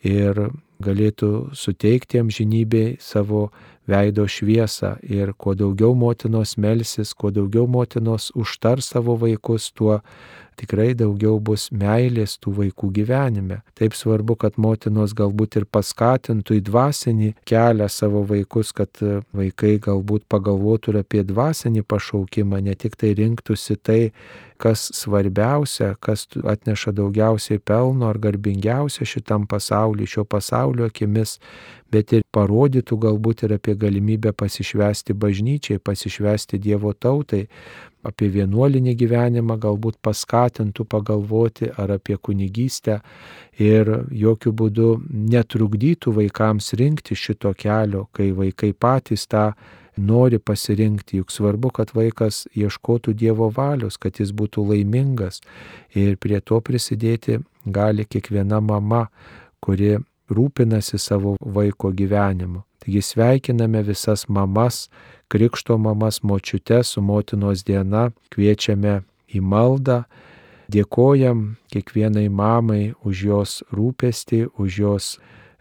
[0.03, 0.45] ir
[0.84, 3.49] galėtų suteikti amžinybei savo
[3.88, 4.97] veido šviesą.
[5.03, 10.01] Ir kuo daugiau motinos melsis, kuo daugiau motinos užtar savo vaikus, tuo
[10.59, 13.61] tikrai daugiau bus meilės tų vaikų gyvenime.
[13.79, 19.03] Taip svarbu, kad motinos galbūt ir paskatintų į dvasinį kelią savo vaikus, kad
[19.35, 24.01] vaikai galbūt pagalvotų ir apie dvasinį pašaukimą, ne tik tai rinktųsi tai,
[24.57, 31.39] kas svarbiausia, kas atneša daugiausiai pelno ar garbingiausia šitam pasauliu, šio pasaulio akimis,
[31.91, 37.45] bet ir parodytų galbūt ir apie galimybę pasišvesti bažnyčiai, pasišvesti Dievo tautai,
[38.03, 42.99] apie vienuolinį gyvenimą galbūt paskatintų pagalvoti ar apie kunigystę
[43.61, 44.89] ir jokių būdų
[45.33, 49.53] netrukdytų vaikams rinkti šito kelio, kai vaikai patys tą
[49.97, 55.41] nori pasirinkti, juk svarbu, kad vaikas ieškotų Dievo valios, kad jis būtų laimingas.
[55.93, 59.07] Ir prie to prisidėti gali kiekviena mama,
[59.63, 59.97] kuri
[60.33, 62.63] rūpinasi savo vaiko gyvenimu.
[62.83, 64.89] Taigi sveikiname visas mamas,
[65.31, 70.03] krikšto mamas, močiutes su motinos diena, kviečiame į maldą,
[70.73, 75.07] dėkojam kiekvienai mamai už jos rūpestį, už jos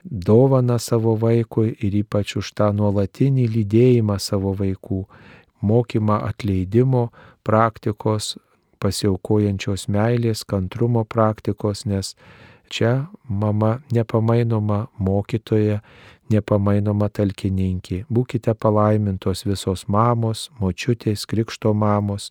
[0.05, 5.05] dovaną savo vaikui ir ypač už tą nuolatinį lydėjimą savo vaikų,
[5.63, 7.11] mokymą atleidimo
[7.47, 8.37] praktikos,
[8.83, 12.17] pasiaukojančios meilės, kantrumo praktikos, nes
[12.73, 15.81] čia mama nepamainoma mokytoja,
[16.33, 18.05] nepamainoma talkininkė.
[18.11, 22.31] Būkite palaimintos visos mamos, močiutės, krikšto mamos,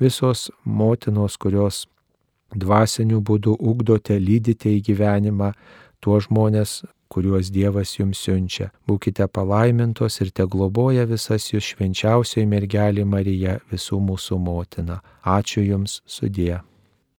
[0.00, 1.84] visos motinos, kurios
[2.54, 5.52] dvasiniu būdu ugdote, lydite į gyvenimą
[6.02, 8.70] tuos žmonės, kuriuos Dievas jums siunčia.
[8.88, 15.02] Būkite palaimintos ir te globoja visas jūs švenčiausiai mergelė Marija, visų mūsų motina.
[15.22, 16.62] Ačiū Jums sudė.